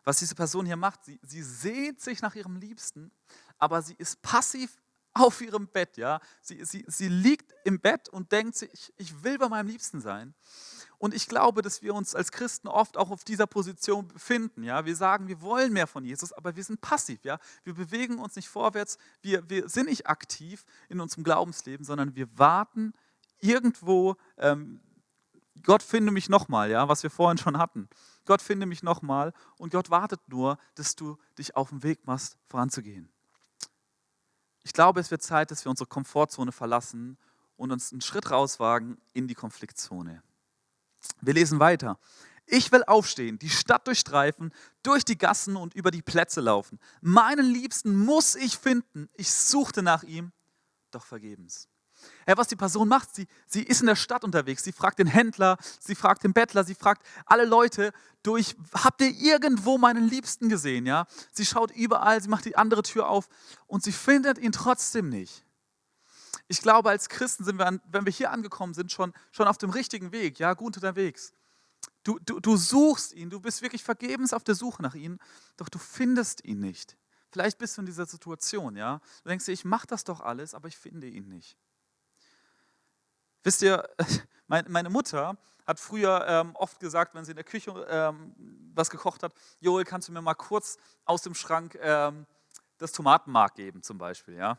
Was 0.04 0.18
diese 0.18 0.34
Person 0.34 0.66
hier 0.66 0.76
macht, 0.76 1.04
sie, 1.04 1.18
sie 1.22 1.42
sehnt 1.42 2.00
sich 2.00 2.22
nach 2.22 2.34
ihrem 2.34 2.56
Liebsten, 2.56 3.10
aber 3.58 3.82
sie 3.82 3.94
ist 3.98 4.20
passiv 4.22 4.76
auf 5.14 5.40
ihrem 5.40 5.68
Bett, 5.68 5.96
ja. 5.96 6.20
Sie, 6.42 6.64
sie, 6.64 6.84
sie 6.88 7.08
liegt 7.08 7.54
im 7.64 7.80
Bett 7.80 8.08
und 8.08 8.32
denkt 8.32 8.56
sich, 8.56 8.92
ich, 8.96 9.22
will 9.22 9.38
bei 9.38 9.48
meinem 9.48 9.68
Liebsten 9.68 10.00
sein. 10.00 10.34
Und 10.98 11.14
ich 11.14 11.28
glaube, 11.28 11.62
dass 11.62 11.82
wir 11.82 11.94
uns 11.94 12.14
als 12.14 12.32
Christen 12.32 12.66
oft 12.66 12.96
auch 12.96 13.10
auf 13.10 13.24
dieser 13.24 13.46
Position 13.46 14.08
befinden. 14.08 14.64
Ja? 14.64 14.84
Wir 14.84 14.96
sagen, 14.96 15.28
wir 15.28 15.40
wollen 15.40 15.72
mehr 15.72 15.86
von 15.86 16.04
Jesus, 16.04 16.32
aber 16.32 16.56
wir 16.56 16.64
sind 16.64 16.80
passiv. 16.80 17.24
Ja? 17.24 17.38
Wir 17.62 17.74
bewegen 17.74 18.18
uns 18.18 18.36
nicht 18.36 18.48
vorwärts, 18.48 18.98
wir, 19.22 19.48
wir 19.48 19.68
sind 19.68 19.88
nicht 19.88 20.08
aktiv 20.08 20.64
in 20.88 21.00
unserem 21.00 21.22
Glaubensleben, 21.22 21.84
sondern 21.84 22.16
wir 22.16 22.26
warten 22.36 22.92
irgendwo, 23.40 24.16
ähm, 24.38 24.80
Gott 25.62 25.82
finde 25.82 26.10
mich 26.10 26.28
nochmal, 26.28 26.70
ja? 26.70 26.88
was 26.88 27.02
wir 27.02 27.10
vorhin 27.10 27.38
schon 27.38 27.58
hatten. 27.58 27.88
Gott 28.24 28.42
finde 28.42 28.66
mich 28.66 28.82
nochmal 28.82 29.32
und 29.56 29.72
Gott 29.72 29.90
wartet 29.90 30.20
nur, 30.28 30.58
dass 30.74 30.96
du 30.96 31.18
dich 31.38 31.56
auf 31.56 31.70
den 31.70 31.82
Weg 31.82 32.06
machst, 32.06 32.38
voranzugehen. 32.46 33.08
Ich 34.62 34.72
glaube, 34.72 35.00
es 35.00 35.10
wird 35.10 35.22
Zeit, 35.22 35.50
dass 35.50 35.64
wir 35.64 35.70
unsere 35.70 35.88
Komfortzone 35.88 36.50
verlassen 36.50 37.18
und 37.56 37.70
uns 37.70 37.92
einen 37.92 38.00
Schritt 38.00 38.30
rauswagen 38.30 38.98
in 39.12 39.28
die 39.28 39.34
Konfliktzone. 39.34 40.22
Wir 41.20 41.34
lesen 41.34 41.60
weiter. 41.60 41.98
Ich 42.46 42.72
will 42.72 42.82
aufstehen, 42.84 43.38
die 43.38 43.50
Stadt 43.50 43.86
durchstreifen, 43.86 44.52
durch 44.82 45.04
die 45.04 45.16
Gassen 45.16 45.56
und 45.56 45.74
über 45.74 45.90
die 45.90 46.02
Plätze 46.02 46.40
laufen. 46.40 46.78
Meinen 47.00 47.46
Liebsten 47.46 47.96
muss 47.96 48.34
ich 48.34 48.58
finden. 48.58 49.08
Ich 49.14 49.32
suchte 49.32 49.82
nach 49.82 50.02
ihm, 50.02 50.32
doch 50.90 51.04
vergebens. 51.04 51.68
Ja, 52.26 52.36
was 52.36 52.48
die 52.48 52.56
Person 52.56 52.88
macht, 52.88 53.14
sie, 53.14 53.26
sie 53.46 53.62
ist 53.62 53.80
in 53.80 53.86
der 53.86 53.96
Stadt 53.96 54.24
unterwegs, 54.24 54.64
sie 54.64 54.72
fragt 54.72 54.98
den 54.98 55.06
Händler, 55.06 55.58
sie 55.80 55.94
fragt 55.94 56.24
den 56.24 56.32
Bettler, 56.32 56.64
sie 56.64 56.74
fragt 56.74 57.06
alle 57.26 57.44
Leute 57.44 57.92
durch, 58.22 58.56
habt 58.72 59.00
ihr 59.00 59.10
irgendwo 59.10 59.78
meinen 59.78 60.08
Liebsten 60.08 60.48
gesehen? 60.48 60.86
Ja? 60.86 61.06
Sie 61.32 61.44
schaut 61.44 61.70
überall, 61.70 62.22
sie 62.22 62.28
macht 62.28 62.44
die 62.44 62.56
andere 62.56 62.82
Tür 62.82 63.08
auf 63.08 63.28
und 63.66 63.82
sie 63.82 63.92
findet 63.92 64.38
ihn 64.38 64.52
trotzdem 64.52 65.08
nicht. 65.08 65.44
Ich 66.48 66.60
glaube, 66.60 66.90
als 66.90 67.08
Christen 67.08 67.44
sind 67.44 67.58
wir, 67.58 67.80
wenn 67.90 68.04
wir 68.04 68.12
hier 68.12 68.30
angekommen 68.30 68.74
sind, 68.74 68.92
schon, 68.92 69.12
schon 69.32 69.48
auf 69.48 69.58
dem 69.58 69.70
richtigen 69.70 70.12
Weg, 70.12 70.38
ja, 70.38 70.54
gut 70.54 70.76
unterwegs. 70.76 71.32
Du, 72.02 72.18
du, 72.18 72.40
du 72.40 72.56
suchst 72.56 73.12
ihn, 73.14 73.30
du 73.30 73.40
bist 73.40 73.62
wirklich 73.62 73.82
vergebens 73.82 74.32
auf 74.32 74.44
der 74.44 74.54
Suche 74.54 74.82
nach 74.82 74.94
ihm, 74.94 75.18
doch 75.56 75.68
du 75.68 75.78
findest 75.78 76.44
ihn 76.44 76.60
nicht. 76.60 76.96
Vielleicht 77.30 77.58
bist 77.58 77.76
du 77.76 77.82
in 77.82 77.86
dieser 77.86 78.06
Situation, 78.06 78.76
ja. 78.76 79.00
Du 79.22 79.30
denkst 79.30 79.46
dir, 79.46 79.52
ich 79.52 79.64
mache 79.64 79.86
das 79.86 80.04
doch 80.04 80.20
alles, 80.20 80.54
aber 80.54 80.68
ich 80.68 80.76
finde 80.76 81.08
ihn 81.08 81.28
nicht. 81.28 81.56
Wisst 83.44 83.62
ihr, 83.62 83.88
meine 84.48 84.90
Mutter 84.90 85.36
hat 85.66 85.78
früher 85.78 86.26
ähm, 86.26 86.56
oft 86.56 86.80
gesagt, 86.80 87.14
wenn 87.14 87.24
sie 87.24 87.32
in 87.32 87.36
der 87.36 87.44
Küche 87.44 87.70
ähm, 87.88 88.34
was 88.74 88.90
gekocht 88.90 89.22
hat, 89.22 89.32
Joel, 89.60 89.84
kannst 89.84 90.08
du 90.08 90.12
mir 90.12 90.22
mal 90.22 90.34
kurz 90.34 90.78
aus 91.04 91.22
dem 91.22 91.34
Schrank 91.34 91.78
ähm, 91.80 92.26
das 92.78 92.92
Tomatenmark 92.92 93.54
geben 93.54 93.82
zum 93.82 93.98
Beispiel, 93.98 94.34
ja. 94.34 94.58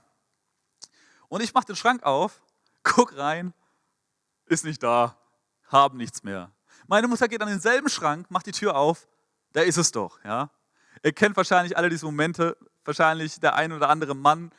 Und 1.28 1.42
ich 1.42 1.54
mache 1.54 1.66
den 1.66 1.76
Schrank 1.76 2.04
auf, 2.04 2.42
guck 2.84 3.18
rein, 3.18 3.54
ist 4.46 4.64
nicht 4.64 4.82
da, 4.82 5.18
haben 5.68 5.98
nichts 5.98 6.24
mehr. 6.24 6.52
Meine 6.88 7.08
Mutter 7.08 7.28
geht 7.28 7.42
an 7.42 7.50
denselben 7.50 7.90
Schrank, 7.90 8.30
macht 8.30 8.46
die 8.46 8.52
Tür 8.52 8.76
auf, 8.76 9.08
da 9.54 9.62
ist 9.62 9.78
es 9.78 9.92
doch, 9.92 10.24
ja. 10.24 10.52
Ihr 11.04 11.14
kennt 11.14 11.36
wahrscheinlich 11.38 11.76
alle 11.76 11.90
diese 11.90 12.06
Momente, 12.06 12.58
wahrscheinlich 12.84 13.40
der 13.40 13.56
ein 13.56 13.74
oder 13.74 13.90
andere 13.90 14.16
Mann 14.16 14.52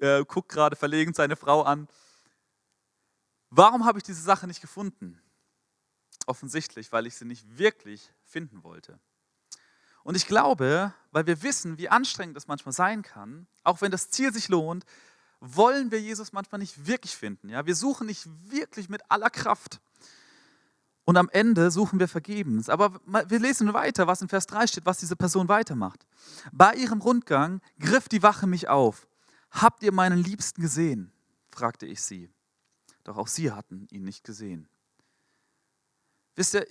äh, 0.00 0.24
guckt 0.24 0.50
gerade 0.50 0.74
verlegen 0.74 1.14
seine 1.14 1.36
Frau 1.36 1.62
an. 1.62 1.86
Warum 3.56 3.84
habe 3.84 3.98
ich 3.98 4.04
diese 4.04 4.20
Sache 4.20 4.48
nicht 4.48 4.60
gefunden? 4.60 5.20
Offensichtlich, 6.26 6.90
weil 6.90 7.06
ich 7.06 7.14
sie 7.14 7.24
nicht 7.24 7.56
wirklich 7.56 8.12
finden 8.24 8.64
wollte. 8.64 8.98
Und 10.02 10.16
ich 10.16 10.26
glaube, 10.26 10.92
weil 11.12 11.26
wir 11.28 11.40
wissen, 11.44 11.78
wie 11.78 11.88
anstrengend 11.88 12.36
es 12.36 12.48
manchmal 12.48 12.72
sein 12.72 13.02
kann, 13.02 13.46
auch 13.62 13.80
wenn 13.80 13.92
das 13.92 14.10
Ziel 14.10 14.32
sich 14.32 14.48
lohnt, 14.48 14.84
wollen 15.38 15.92
wir 15.92 16.00
Jesus 16.00 16.32
manchmal 16.32 16.58
nicht 16.58 16.88
wirklich 16.88 17.16
finden. 17.16 17.48
Ja? 17.48 17.64
Wir 17.64 17.76
suchen 17.76 18.08
nicht 18.08 18.28
wirklich 18.50 18.88
mit 18.88 19.02
aller 19.08 19.30
Kraft. 19.30 19.80
Und 21.04 21.16
am 21.16 21.28
Ende 21.28 21.70
suchen 21.70 22.00
wir 22.00 22.08
vergebens. 22.08 22.68
Aber 22.68 23.00
wir 23.06 23.38
lesen 23.38 23.72
weiter, 23.72 24.08
was 24.08 24.20
in 24.20 24.28
Vers 24.28 24.46
3 24.46 24.66
steht, 24.66 24.86
was 24.86 24.98
diese 24.98 25.14
Person 25.14 25.48
weitermacht. 25.48 26.04
Bei 26.50 26.74
ihrem 26.74 27.00
Rundgang 27.00 27.60
griff 27.78 28.08
die 28.08 28.22
Wache 28.24 28.48
mich 28.48 28.68
auf. 28.68 29.06
Habt 29.52 29.84
ihr 29.84 29.92
meinen 29.92 30.18
Liebsten 30.18 30.60
gesehen? 30.60 31.12
fragte 31.50 31.86
ich 31.86 32.02
sie. 32.02 32.32
Doch 33.04 33.16
auch 33.16 33.28
sie 33.28 33.52
hatten 33.52 33.86
ihn 33.90 34.04
nicht 34.04 34.24
gesehen. 34.24 34.68
Wisst 36.34 36.54
ihr, 36.54 36.66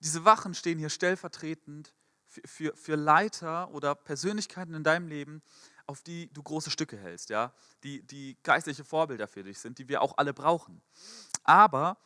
diese 0.00 0.24
Wachen 0.24 0.54
stehen 0.54 0.78
hier 0.78 0.90
stellvertretend 0.90 1.94
für, 2.26 2.40
für, 2.46 2.76
für 2.76 2.94
Leiter 2.96 3.70
oder 3.70 3.94
Persönlichkeiten 3.94 4.74
in 4.74 4.82
deinem 4.82 5.08
Leben, 5.08 5.42
auf 5.86 6.02
die 6.02 6.32
du 6.32 6.42
große 6.42 6.70
Stücke 6.70 6.96
hältst, 6.96 7.30
ja? 7.30 7.52
die, 7.82 8.02
die 8.02 8.36
geistliche 8.42 8.84
Vorbilder 8.84 9.28
für 9.28 9.44
dich 9.44 9.58
sind, 9.58 9.78
die 9.78 9.88
wir 9.88 10.02
auch 10.02 10.16
alle 10.16 10.32
brauchen. 10.32 10.82
Aber 11.42 11.98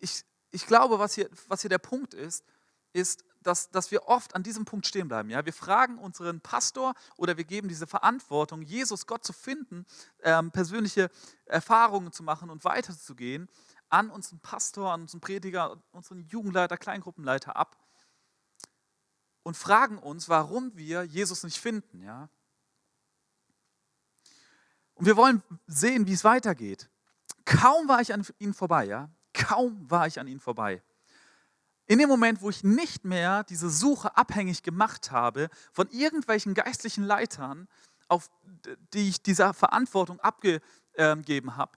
ich, 0.00 0.24
ich 0.50 0.66
glaube, 0.66 0.98
was 0.98 1.14
hier, 1.14 1.30
was 1.46 1.60
hier 1.60 1.70
der 1.70 1.78
Punkt 1.78 2.14
ist, 2.14 2.44
ist, 2.92 3.24
dass, 3.42 3.70
dass 3.70 3.90
wir 3.90 4.06
oft 4.08 4.34
an 4.34 4.42
diesem 4.42 4.64
Punkt 4.64 4.86
stehen 4.86 5.08
bleiben. 5.08 5.30
Ja? 5.30 5.44
Wir 5.44 5.52
fragen 5.52 5.98
unseren 5.98 6.40
Pastor 6.40 6.94
oder 7.16 7.36
wir 7.36 7.44
geben 7.44 7.68
diese 7.68 7.86
Verantwortung, 7.86 8.62
Jesus, 8.62 9.06
Gott 9.06 9.24
zu 9.24 9.32
finden, 9.32 9.86
ähm, 10.22 10.50
persönliche 10.50 11.10
Erfahrungen 11.46 12.12
zu 12.12 12.22
machen 12.22 12.50
und 12.50 12.64
weiterzugehen, 12.64 13.48
an 13.88 14.10
unseren 14.10 14.40
Pastor, 14.40 14.92
an 14.92 15.02
unseren 15.02 15.20
Prediger, 15.20 15.82
unseren 15.92 16.26
Jugendleiter, 16.26 16.76
Kleingruppenleiter 16.76 17.56
ab 17.56 17.76
und 19.42 19.56
fragen 19.56 19.98
uns, 19.98 20.28
warum 20.28 20.76
wir 20.76 21.04
Jesus 21.04 21.42
nicht 21.42 21.58
finden. 21.58 22.02
Ja? 22.02 22.28
Und 24.94 25.06
wir 25.06 25.16
wollen 25.16 25.42
sehen, 25.66 26.06
wie 26.06 26.12
es 26.12 26.24
weitergeht. 26.24 26.90
Kaum 27.44 27.88
war 27.88 28.00
ich 28.00 28.12
an 28.12 28.26
ihnen 28.38 28.52
vorbei, 28.52 28.84
ja, 28.84 29.10
kaum 29.32 29.90
war 29.90 30.06
ich 30.06 30.20
an 30.20 30.26
ihnen 30.26 30.40
vorbei. 30.40 30.82
In 31.88 31.98
dem 31.98 32.08
Moment, 32.10 32.42
wo 32.42 32.50
ich 32.50 32.62
nicht 32.62 33.06
mehr 33.06 33.44
diese 33.44 33.70
Suche 33.70 34.14
abhängig 34.14 34.62
gemacht 34.62 35.10
habe 35.10 35.48
von 35.72 35.88
irgendwelchen 35.90 36.52
geistlichen 36.52 37.02
Leitern, 37.02 37.66
auf 38.08 38.30
die 38.92 39.08
ich 39.08 39.22
diese 39.22 39.54
Verantwortung 39.54 40.20
abgegeben 40.20 41.56
habe, 41.56 41.72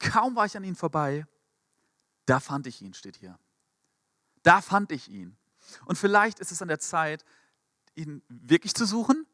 kaum 0.00 0.34
war 0.34 0.46
ich 0.46 0.56
an 0.56 0.64
ihnen 0.64 0.74
vorbei, 0.74 1.26
da 2.26 2.40
fand 2.40 2.66
ich 2.66 2.82
ihn, 2.82 2.92
steht 2.92 3.16
hier. 3.16 3.38
Da 4.42 4.60
fand 4.60 4.90
ich 4.90 5.08
ihn. 5.08 5.36
Und 5.84 5.96
vielleicht 5.96 6.40
ist 6.40 6.50
es 6.50 6.60
an 6.60 6.68
der 6.68 6.80
Zeit, 6.80 7.24
ihn 7.94 8.22
wirklich 8.28 8.74
zu 8.74 8.84
suchen 8.84 9.26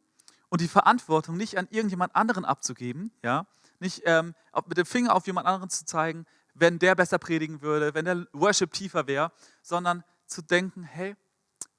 und 0.51 0.61
die 0.61 0.69
Verantwortung 0.69 1.39
nicht 1.39 1.57
an 1.57 1.69
irgendjemand 1.71 2.15
anderen 2.15 2.45
abzugeben, 2.45 3.13
ja, 3.23 3.47
nicht 3.81 4.03
ähm, 4.05 4.35
mit 4.67 4.77
dem 4.77 4.87
Finger 4.87 5.15
auf 5.15 5.27
jemand 5.27 5.47
anderen 5.47 5.71
zu 5.71 5.87
zeigen, 5.87 6.27
wenn 6.55 6.79
der 6.79 6.95
besser 6.95 7.19
predigen 7.19 7.61
würde, 7.61 7.95
wenn 7.95 8.05
der 8.05 8.27
Worship 8.33 8.73
tiefer 8.73 9.07
wäre, 9.07 9.33
sondern 9.63 10.05
zu 10.27 10.43
denken, 10.43 10.85
hey, 10.85 11.17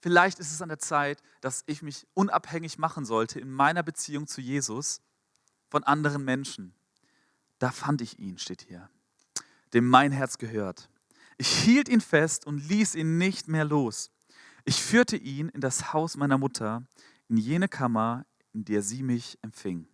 vielleicht 0.02 0.40
ist 0.40 0.52
es 0.52 0.62
an 0.62 0.70
der 0.70 0.80
Zeit, 0.80 1.22
dass 1.42 1.64
ich 1.66 1.82
mich 1.82 2.06
unabhängig 2.14 2.78
machen 2.78 3.06
sollte 3.06 3.40
in 3.40 3.52
meiner 3.52 3.84
Beziehung 3.84 4.28
zu 4.28 4.42
Jesus 4.42 5.02
von 5.70 5.84
anderen 5.84 6.24
Menschen. 6.24 6.74
Da 7.60 7.72
fand 7.72 8.02
ich 8.02 8.20
ihn, 8.20 8.38
steht 8.38 8.62
hier, 8.62 8.90
dem 9.74 9.90
mein 9.90 10.12
Herz 10.12 10.38
gehört. 10.38 10.90
Ich 11.38 11.50
hielt 11.64 11.90
ihn 11.90 12.02
fest 12.02 12.46
und 12.46 12.60
ließ 12.68 12.96
ihn 12.96 13.18
nicht 13.18 13.48
mehr 13.48 13.66
los. 13.66 14.12
Ich 14.66 14.82
führte 14.82 15.16
ihn 15.16 15.50
in 15.50 15.62
das 15.62 15.94
Haus 15.94 16.18
meiner 16.18 16.38
Mutter, 16.38 16.84
in 17.28 17.38
jene 17.38 17.68
Kammer, 17.68 18.26
in 18.54 18.66
der 18.66 18.82
sie 18.82 19.04
mich 19.04 19.38
empfing. 19.42 19.88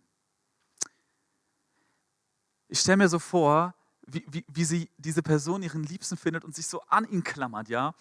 Ich 2.68 2.80
stelle 2.80 2.96
mir 2.96 3.08
so 3.08 3.18
vor, 3.18 3.74
wie, 4.06 4.24
wie, 4.30 4.44
wie 4.48 4.64
sie 4.64 4.90
diese 4.98 5.22
Person 5.22 5.62
ihren 5.62 5.84
Liebsten 5.84 6.16
findet 6.16 6.44
und 6.44 6.54
sich 6.54 6.66
so 6.66 6.80
an 6.82 7.08
ihn 7.08 7.24
klammert, 7.24 7.68
ja. 7.68 7.94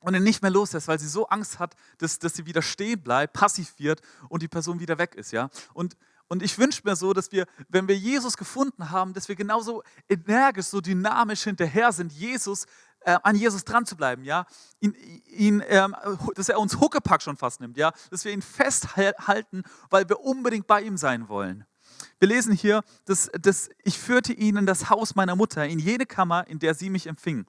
Und 0.00 0.14
ihn 0.14 0.22
nicht 0.22 0.42
mehr 0.42 0.50
loslässt, 0.50 0.88
weil 0.88 0.98
sie 0.98 1.08
so 1.08 1.28
Angst 1.28 1.58
hat, 1.58 1.74
dass, 1.98 2.18
dass 2.18 2.34
sie 2.34 2.46
wieder 2.46 2.62
stehen 2.62 3.02
bleibt, 3.02 3.32
passiv 3.32 3.78
wird 3.78 4.02
und 4.28 4.42
die 4.42 4.48
Person 4.48 4.80
wieder 4.80 4.98
weg 4.98 5.14
ist, 5.14 5.32
ja. 5.32 5.48
Und, 5.72 5.96
und 6.28 6.42
ich 6.42 6.58
wünsche 6.58 6.82
mir 6.84 6.96
so, 6.96 7.12
dass 7.12 7.32
wir, 7.32 7.46
wenn 7.68 7.88
wir 7.88 7.96
Jesus 7.96 8.36
gefunden 8.36 8.90
haben, 8.90 9.14
dass 9.14 9.28
wir 9.28 9.36
genauso 9.36 9.82
energisch, 10.08 10.66
so 10.66 10.80
dynamisch 10.80 11.44
hinterher 11.44 11.92
sind, 11.92 12.12
Jesus, 12.12 12.66
äh, 13.00 13.18
an 13.22 13.36
Jesus 13.36 13.64
dran 13.64 13.86
zu 13.86 13.96
bleiben, 13.96 14.24
ja. 14.24 14.46
Ihn, 14.80 14.94
ihn, 15.26 15.62
ähm, 15.68 15.94
dass 16.34 16.48
er 16.48 16.58
uns 16.58 16.80
Huckepack 16.80 17.22
schon 17.22 17.36
fast 17.36 17.60
nimmt, 17.60 17.76
ja. 17.76 17.92
Dass 18.10 18.24
wir 18.24 18.32
ihn 18.32 18.42
festhalten, 18.42 19.62
weil 19.90 20.08
wir 20.08 20.20
unbedingt 20.20 20.66
bei 20.66 20.82
ihm 20.82 20.96
sein 20.96 21.28
wollen. 21.28 21.66
Wir 22.24 22.28
lesen 22.28 22.54
hier, 22.54 22.82
dass, 23.04 23.30
dass 23.38 23.68
ich 23.82 23.98
führte 23.98 24.32
ihn 24.32 24.56
in 24.56 24.64
das 24.64 24.88
Haus 24.88 25.14
meiner 25.14 25.36
Mutter, 25.36 25.66
in 25.66 25.78
jene 25.78 26.06
Kammer, 26.06 26.46
in 26.46 26.58
der 26.58 26.72
sie 26.72 26.88
mich 26.88 27.06
empfing. 27.06 27.44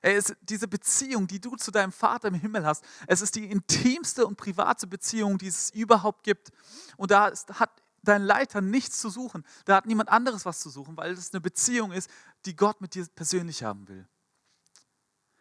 Es 0.00 0.30
ist 0.30 0.36
diese 0.40 0.66
Beziehung, 0.66 1.26
die 1.26 1.42
du 1.42 1.56
zu 1.56 1.70
deinem 1.70 1.92
Vater 1.92 2.28
im 2.28 2.34
Himmel 2.34 2.64
hast, 2.64 2.82
es 3.06 3.20
ist 3.20 3.34
die 3.34 3.44
intimste 3.44 4.26
und 4.26 4.36
private 4.36 4.86
Beziehung, 4.86 5.36
die 5.36 5.48
es 5.48 5.68
überhaupt 5.74 6.22
gibt. 6.22 6.52
Und 6.96 7.10
da 7.10 7.34
hat 7.52 7.82
dein 8.02 8.22
Leiter 8.22 8.62
nichts 8.62 8.98
zu 8.98 9.10
suchen. 9.10 9.44
Da 9.66 9.76
hat 9.76 9.84
niemand 9.84 10.08
anderes 10.08 10.46
was 10.46 10.58
zu 10.60 10.70
suchen, 10.70 10.96
weil 10.96 11.12
es 11.12 11.34
eine 11.34 11.42
Beziehung 11.42 11.92
ist, 11.92 12.08
die 12.46 12.56
Gott 12.56 12.80
mit 12.80 12.94
dir 12.94 13.06
persönlich 13.14 13.62
haben 13.62 13.86
will. 13.88 14.08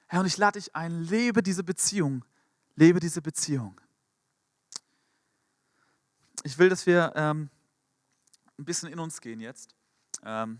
Herr, 0.08 0.19
und 0.19 0.26
ich 0.26 0.36
lade 0.36 0.60
dich 0.60 0.76
ein, 0.76 1.04
lebe 1.04 1.41
diese 1.41 1.63
Beziehung. 1.63 2.26
Lebe 2.76 3.00
diese 3.00 3.22
Beziehung. 3.22 3.80
Ich 6.43 6.58
will, 6.58 6.67
dass 6.67 6.86
wir 6.86 7.13
ähm, 7.15 7.50
ein 8.58 8.66
bisschen 8.66 8.89
in 8.89 9.00
uns 9.00 9.22
gehen 9.22 9.39
jetzt 9.39 9.76
ähm, 10.24 10.60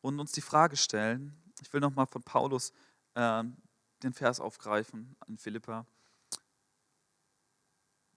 und 0.00 0.18
uns 0.20 0.32
die 0.32 0.40
Frage 0.40 0.76
stellen. 0.76 1.36
Ich 1.60 1.72
will 1.72 1.80
nochmal 1.80 2.06
von 2.06 2.22
Paulus 2.22 2.72
ähm, 3.14 3.56
den 4.02 4.12
Vers 4.12 4.40
aufgreifen 4.40 5.16
an 5.20 5.38
Philippa. 5.38 5.86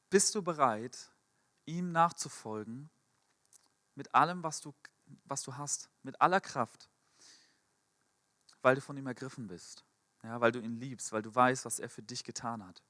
Bist 0.09 0.35
du 0.35 0.41
bereit, 0.41 1.09
ihm 1.65 1.91
nachzufolgen 1.91 2.89
mit 3.95 4.13
allem, 4.13 4.43
was 4.43 4.61
du, 4.61 4.73
was 5.25 5.41
du 5.43 5.55
hast, 5.57 5.89
mit 6.03 6.19
aller 6.21 6.41
Kraft, 6.41 6.89
weil 8.61 8.75
du 8.75 8.81
von 8.81 8.97
ihm 8.97 9.07
ergriffen 9.07 9.47
bist, 9.47 9.83
ja, 10.23 10.39
weil 10.39 10.51
du 10.51 10.59
ihn 10.59 10.79
liebst, 10.79 11.11
weil 11.11 11.21
du 11.21 11.33
weißt, 11.33 11.65
was 11.65 11.79
er 11.79 11.89
für 11.89 12.01
dich 12.01 12.23
getan 12.23 12.65
hat. 12.65 12.81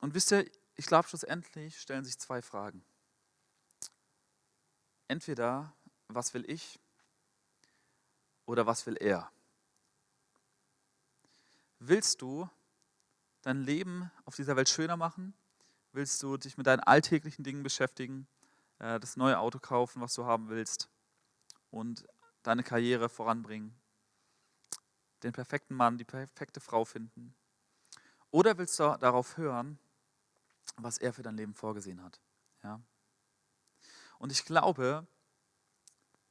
Und 0.00 0.14
wisst 0.14 0.32
ihr, 0.32 0.48
ich 0.76 0.86
glaube, 0.86 1.08
schlussendlich 1.08 1.80
stellen 1.80 2.04
sich 2.04 2.18
zwei 2.18 2.42
Fragen. 2.42 2.84
Entweder, 5.08 5.74
was 6.08 6.34
will 6.34 6.48
ich 6.50 6.78
oder 8.44 8.66
was 8.66 8.86
will 8.86 8.96
er? 8.96 9.30
Willst 11.78 12.22
du 12.22 12.48
dein 13.42 13.62
Leben 13.62 14.10
auf 14.24 14.34
dieser 14.36 14.56
Welt 14.56 14.68
schöner 14.68 14.96
machen? 14.96 15.34
Willst 15.92 16.22
du 16.22 16.36
dich 16.36 16.56
mit 16.56 16.66
deinen 16.66 16.80
alltäglichen 16.80 17.44
Dingen 17.44 17.62
beschäftigen, 17.62 18.26
äh, 18.78 18.98
das 19.00 19.16
neue 19.16 19.38
Auto 19.38 19.58
kaufen, 19.58 20.02
was 20.02 20.14
du 20.14 20.24
haben 20.24 20.48
willst 20.48 20.90
und 21.70 22.06
deine 22.42 22.62
Karriere 22.62 23.08
voranbringen? 23.08 23.74
Den 25.22 25.32
perfekten 25.32 25.74
Mann, 25.74 25.96
die 25.96 26.04
perfekte 26.04 26.60
Frau 26.60 26.84
finden? 26.84 27.34
Oder 28.30 28.58
willst 28.58 28.78
du 28.78 28.96
darauf 28.98 29.36
hören, 29.36 29.78
was 30.76 30.98
er 30.98 31.12
für 31.12 31.22
dein 31.22 31.36
Leben 31.36 31.54
vorgesehen 31.54 32.02
hat. 32.02 32.20
Ja? 32.62 32.80
Und 34.18 34.32
ich 34.32 34.44
glaube, 34.44 35.06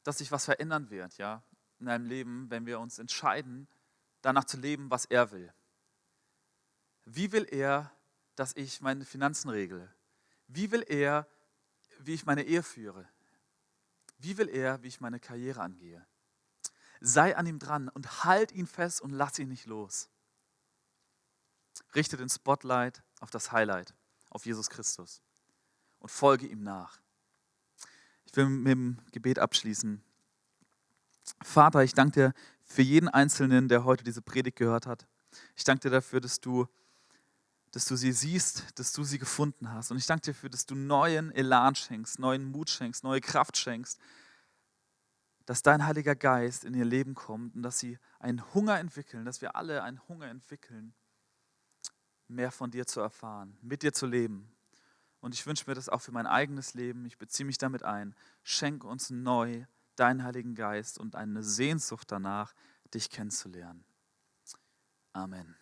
dass 0.04 0.20
sich 0.20 0.32
was 0.32 0.46
verändern 0.46 0.90
wird. 0.90 1.18
Ja? 1.18 1.44
in 1.80 1.88
deinem 1.88 2.06
Leben, 2.06 2.50
wenn 2.50 2.66
wir 2.66 2.80
uns 2.80 3.00
entscheiden, 3.00 3.68
danach 4.22 4.46
zu 4.46 4.58
leben, 4.58 4.90
was 4.90 5.06
er 5.06 5.32
will. 5.32 5.54
Wie 7.06 7.32
will 7.32 7.48
er, 7.50 7.92
dass 8.36 8.56
ich 8.56 8.82
meine 8.82 9.06
Finanzen 9.06 9.50
regle? 9.50 9.94
Wie 10.48 10.72
will 10.72 10.84
er, 10.88 11.28
wie 12.00 12.14
ich 12.14 12.26
meine 12.26 12.44
Ehe 12.44 12.64
führe? 12.64 13.08
Wie 14.18 14.38
will 14.38 14.50
er, 14.50 14.82
wie 14.84 14.88
ich 14.88 15.02
meine 15.02 15.20
Karriere 15.20 15.62
angehe? 15.62 16.06
Sei 17.02 17.36
an 17.36 17.46
ihm 17.46 17.60
dran 17.60 17.90
und 17.90 18.24
halt 18.24 18.52
ihn 18.52 18.68
fest 18.68 19.02
und 19.02 19.12
lass 19.12 19.38
ihn 19.38 19.50
nicht 19.50 19.66
los. 19.66 20.10
Richte 21.94 22.18
den 22.18 22.30
Spotlight 22.30 23.04
auf 23.20 23.30
das 23.30 23.52
Highlight, 23.52 23.94
auf 24.36 24.46
Jesus 24.46 24.70
Christus 24.70 25.22
und 26.00 26.12
folge 26.12 26.46
ihm 26.46 26.62
nach. 26.62 27.00
Ich 28.26 28.36
will 28.36 28.48
mit 28.48 28.72
dem 28.72 28.98
Gebet 29.14 29.40
abschließen. 29.40 30.04
Vater, 31.42 31.84
ich 31.84 31.94
danke 31.94 32.12
dir 32.12 32.34
für 32.66 32.82
jeden 32.82 33.08
Einzelnen, 33.08 33.70
der 33.70 33.86
heute 33.86 34.04
diese 34.04 34.22
Predigt 34.22 34.58
gehört 34.58 34.88
hat. 34.88 35.08
Ich 35.56 35.64
danke 35.64 35.84
dir 35.84 35.90
dafür, 35.90 36.20
dass 36.20 36.42
du, 36.42 36.68
dass 37.72 37.86
du 37.86 37.96
sie 37.96 38.12
siehst, 38.12 38.78
dass 38.78 38.92
du 38.92 39.06
sie 39.06 39.20
gefunden 39.20 39.72
hast. 39.72 39.92
Und 39.92 39.98
ich 39.98 40.06
danke 40.06 40.26
dir 40.26 40.34
dafür, 40.34 40.50
dass 40.50 40.66
du 40.66 40.76
neuen 40.76 41.32
Elan 41.32 41.74
schenkst, 41.74 42.20
neuen 42.20 42.44
Mut 42.44 42.70
schenkst, 42.70 43.06
neue 43.06 43.22
Kraft 43.22 43.56
schenkst, 43.56 43.98
dass 45.46 45.64
dein 45.64 45.86
Heiliger 45.86 46.16
Geist 46.16 46.66
in 46.66 46.74
ihr 46.74 46.86
Leben 46.86 47.16
kommt 47.16 47.56
und 47.56 47.64
dass 47.64 47.80
sie 47.80 47.98
einen 48.20 48.54
Hunger 48.54 48.80
entwickeln, 48.80 49.24
dass 49.24 49.42
wir 49.42 49.56
alle 49.56 49.82
einen 49.84 50.06
Hunger 50.10 50.28
entwickeln, 50.28 50.94
mehr 52.28 52.52
von 52.52 52.72
dir 52.72 52.86
zu 52.86 53.00
erfahren, 53.00 53.58
mit 53.62 53.84
dir 53.84 53.94
zu 53.94 54.06
leben. 54.06 54.52
Und 55.20 55.34
ich 55.34 55.46
wünsche 55.48 55.66
mir 55.68 55.76
das 55.76 55.90
auch 55.90 56.02
für 56.02 56.12
mein 56.12 56.28
eigenes 56.28 56.74
Leben. 56.74 57.06
Ich 57.06 57.18
beziehe 57.18 57.46
mich 57.46 57.58
damit 57.58 57.84
ein. 57.84 58.16
Schenk 58.44 58.84
uns 58.84 59.10
neu 59.10 59.66
deinen 59.96 60.24
Heiligen 60.24 60.56
Geist 60.56 61.00
und 61.00 61.16
eine 61.16 61.44
Sehnsucht 61.44 62.12
danach, 62.12 62.54
dich 62.94 63.10
kennenzulernen. 63.10 63.84
Amen. 65.14 65.56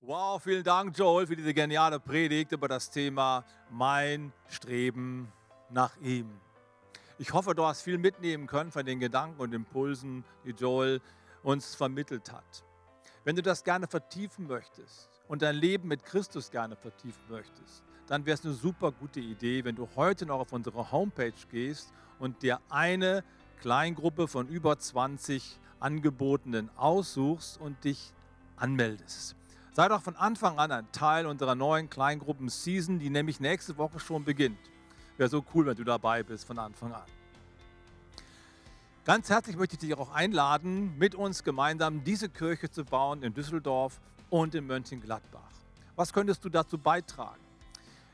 Wow, 0.00 0.42
vielen 0.42 0.62
Dank, 0.62 0.98
Joel, 0.98 1.26
für 1.26 1.34
diese 1.34 1.54
geniale 1.54 1.98
Predigt 1.98 2.52
über 2.52 2.68
das 2.68 2.90
Thema 2.90 3.44
Mein 3.70 4.34
Streben 4.48 5.32
nach 5.74 5.96
ihm. 6.00 6.30
Ich 7.18 7.32
hoffe, 7.32 7.54
du 7.54 7.64
hast 7.64 7.82
viel 7.82 7.98
mitnehmen 7.98 8.46
können 8.46 8.70
von 8.72 8.86
den 8.86 8.98
Gedanken 8.98 9.40
und 9.40 9.52
Impulsen, 9.52 10.24
die 10.44 10.50
Joel 10.50 11.00
uns 11.42 11.74
vermittelt 11.74 12.32
hat. 12.32 12.64
Wenn 13.24 13.36
du 13.36 13.42
das 13.42 13.64
gerne 13.64 13.86
vertiefen 13.86 14.46
möchtest 14.46 15.10
und 15.28 15.42
dein 15.42 15.56
Leben 15.56 15.88
mit 15.88 16.04
Christus 16.04 16.50
gerne 16.50 16.76
vertiefen 16.76 17.22
möchtest, 17.28 17.84
dann 18.06 18.26
wäre 18.26 18.34
es 18.34 18.44
eine 18.44 18.54
super 18.54 18.92
gute 18.92 19.20
Idee, 19.20 19.64
wenn 19.64 19.76
du 19.76 19.88
heute 19.96 20.26
noch 20.26 20.40
auf 20.40 20.52
unsere 20.52 20.90
Homepage 20.92 21.32
gehst 21.50 21.92
und 22.18 22.42
dir 22.42 22.60
eine 22.68 23.24
Kleingruppe 23.60 24.28
von 24.28 24.48
über 24.48 24.78
20 24.78 25.58
Angebotenen 25.80 26.70
aussuchst 26.76 27.60
und 27.60 27.82
dich 27.84 28.12
anmeldest. 28.56 29.36
Sei 29.72 29.88
doch 29.88 30.02
von 30.02 30.16
Anfang 30.16 30.58
an 30.58 30.70
ein 30.70 30.92
Teil 30.92 31.26
unserer 31.26 31.54
neuen 31.54 31.90
Kleingruppen-Season, 31.90 32.98
die 32.98 33.10
nämlich 33.10 33.40
nächste 33.40 33.76
Woche 33.78 33.98
schon 33.98 34.24
beginnt. 34.24 34.58
Wäre 35.16 35.28
so 35.28 35.44
cool, 35.54 35.66
wenn 35.66 35.76
du 35.76 35.84
dabei 35.84 36.22
bist 36.22 36.44
von 36.44 36.58
Anfang 36.58 36.92
an. 36.92 37.06
Ganz 39.04 39.28
herzlich 39.28 39.56
möchte 39.56 39.74
ich 39.74 39.80
dich 39.80 39.94
auch 39.94 40.12
einladen, 40.12 40.96
mit 40.98 41.14
uns 41.14 41.44
gemeinsam 41.44 42.02
diese 42.04 42.28
Kirche 42.28 42.70
zu 42.70 42.84
bauen 42.84 43.22
in 43.22 43.34
Düsseldorf 43.34 44.00
und 44.30 44.54
in 44.54 44.66
Mönchengladbach. 44.66 45.52
Was 45.94 46.12
könntest 46.12 46.44
du 46.44 46.48
dazu 46.48 46.78
beitragen? 46.78 47.40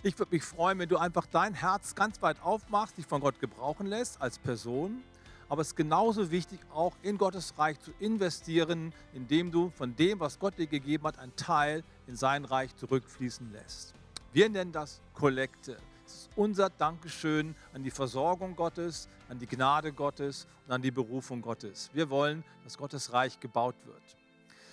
Ich 0.03 0.19
würde 0.19 0.35
mich 0.35 0.43
freuen, 0.43 0.79
wenn 0.79 0.89
du 0.89 0.97
einfach 0.97 1.27
dein 1.27 1.55
Herz 1.55 1.95
ganz 1.95 2.21
weit 2.23 2.43
aufmachst, 2.43 2.99
dich 2.99 3.07
von 3.07 3.21
Gott 3.21 3.39
gebrauchen 3.39 3.87
lässt 3.87 4.21
als 4.21 4.39
Person. 4.39 5.03
Aber 5.49 5.63
es 5.63 5.69
ist 5.69 5.77
genauso 5.77 6.31
wichtig, 6.31 6.61
auch 6.73 6.95
in 7.03 7.19
Gottes 7.19 7.55
Reich 7.57 7.79
zu 7.81 7.93
investieren, 7.99 8.93
indem 9.13 9.51
du 9.51 9.71
von 9.71 9.97
dem, 9.97 10.21
was 10.21 10.39
Gott 10.39 10.59
dir 10.59 10.67
gegeben 10.67 11.05
hat, 11.05 11.19
einen 11.19 11.35
Teil 11.37 11.85
in 12.07 12.17
sein 12.17 12.45
Reich 12.45 12.75
zurückfließen 12.77 13.53
lässt. 13.53 13.95
Wir 14.33 14.49
nennen 14.49 14.73
das 14.73 15.01
Kollekte. 15.15 15.77
Es 16.11 16.23
ist 16.23 16.31
unser 16.35 16.71
Dankeschön 16.71 17.55
an 17.73 17.85
die 17.85 17.91
Versorgung 17.93 18.57
Gottes, 18.57 19.09
an 19.29 19.39
die 19.39 19.47
Gnade 19.47 19.93
Gottes 19.93 20.49
und 20.67 20.73
an 20.73 20.83
die 20.83 20.91
Berufung 20.91 21.41
Gottes. 21.41 21.89
Wir 21.93 22.11
wollen, 22.11 22.43
dass 22.65 22.77
Gottes 22.77 23.13
Reich 23.13 23.39
gebaut 23.39 23.77
wird. 23.85 24.03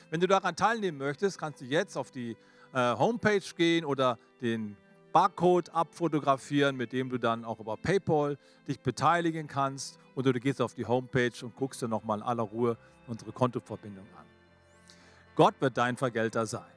Wenn 0.09 0.19
du 0.19 0.25
daran 0.25 0.55
teilnehmen 0.55 0.97
möchtest, 0.97 1.37
kannst 1.37 1.61
du 1.61 1.65
jetzt 1.65 1.95
auf 1.95 2.09
die 2.09 2.35
äh, 2.73 2.95
Homepage 2.97 3.43
gehen 3.55 3.85
oder 3.85 4.17
den 4.41 4.77
Barcode 5.13 5.69
abfotografieren, 5.69 6.75
mit 6.75 6.91
dem 6.91 7.07
du 7.09 7.19
dann 7.19 7.45
auch 7.45 7.59
über 7.59 7.77
PayPal 7.77 8.39
dich 8.67 8.79
beteiligen 8.79 9.47
kannst. 9.47 9.99
Oder 10.15 10.33
du 10.33 10.39
gehst 10.39 10.59
auf 10.59 10.73
die 10.73 10.87
Homepage 10.87 11.33
und 11.43 11.55
guckst 11.55 11.83
dir 11.83 11.87
nochmal 11.87 12.17
in 12.17 12.23
aller 12.23 12.43
Ruhe 12.43 12.77
unsere 13.05 13.31
Kontoverbindung 13.31 14.07
an. 14.17 14.25
Gott 15.35 15.53
wird 15.59 15.77
dein 15.77 15.97
Vergelter 15.97 16.47
sein. 16.47 16.71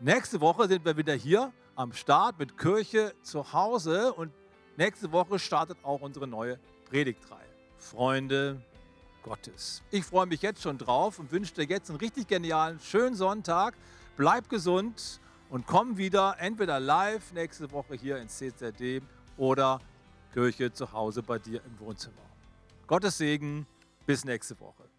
Nächste 0.00 0.38
Woche 0.42 0.68
sind 0.68 0.84
wir 0.84 0.98
wieder 0.98 1.14
hier 1.14 1.50
am 1.80 1.94
Start 1.94 2.38
mit 2.38 2.58
Kirche 2.58 3.14
zu 3.22 3.54
Hause 3.54 4.12
und 4.12 4.30
nächste 4.76 5.10
Woche 5.12 5.38
startet 5.38 5.78
auch 5.82 6.02
unsere 6.02 6.26
neue 6.26 6.58
Predigtreihe. 6.84 7.48
Freunde 7.78 8.60
Gottes. 9.22 9.82
Ich 9.90 10.04
freue 10.04 10.26
mich 10.26 10.42
jetzt 10.42 10.60
schon 10.60 10.76
drauf 10.76 11.18
und 11.18 11.32
wünsche 11.32 11.54
dir 11.54 11.64
jetzt 11.64 11.88
einen 11.88 11.98
richtig 11.98 12.28
genialen, 12.28 12.78
schönen 12.80 13.14
Sonntag. 13.14 13.72
Bleib 14.18 14.50
gesund 14.50 15.20
und 15.48 15.66
komm 15.66 15.96
wieder 15.96 16.36
entweder 16.38 16.78
live 16.78 17.32
nächste 17.32 17.72
Woche 17.72 17.94
hier 17.94 18.18
ins 18.18 18.36
CZD 18.36 19.00
oder 19.38 19.80
Kirche 20.34 20.70
zu 20.70 20.92
Hause 20.92 21.22
bei 21.22 21.38
dir 21.38 21.64
im 21.64 21.78
Wohnzimmer. 21.78 22.26
Gottes 22.86 23.16
Segen, 23.16 23.66
bis 24.04 24.26
nächste 24.26 24.60
Woche. 24.60 24.89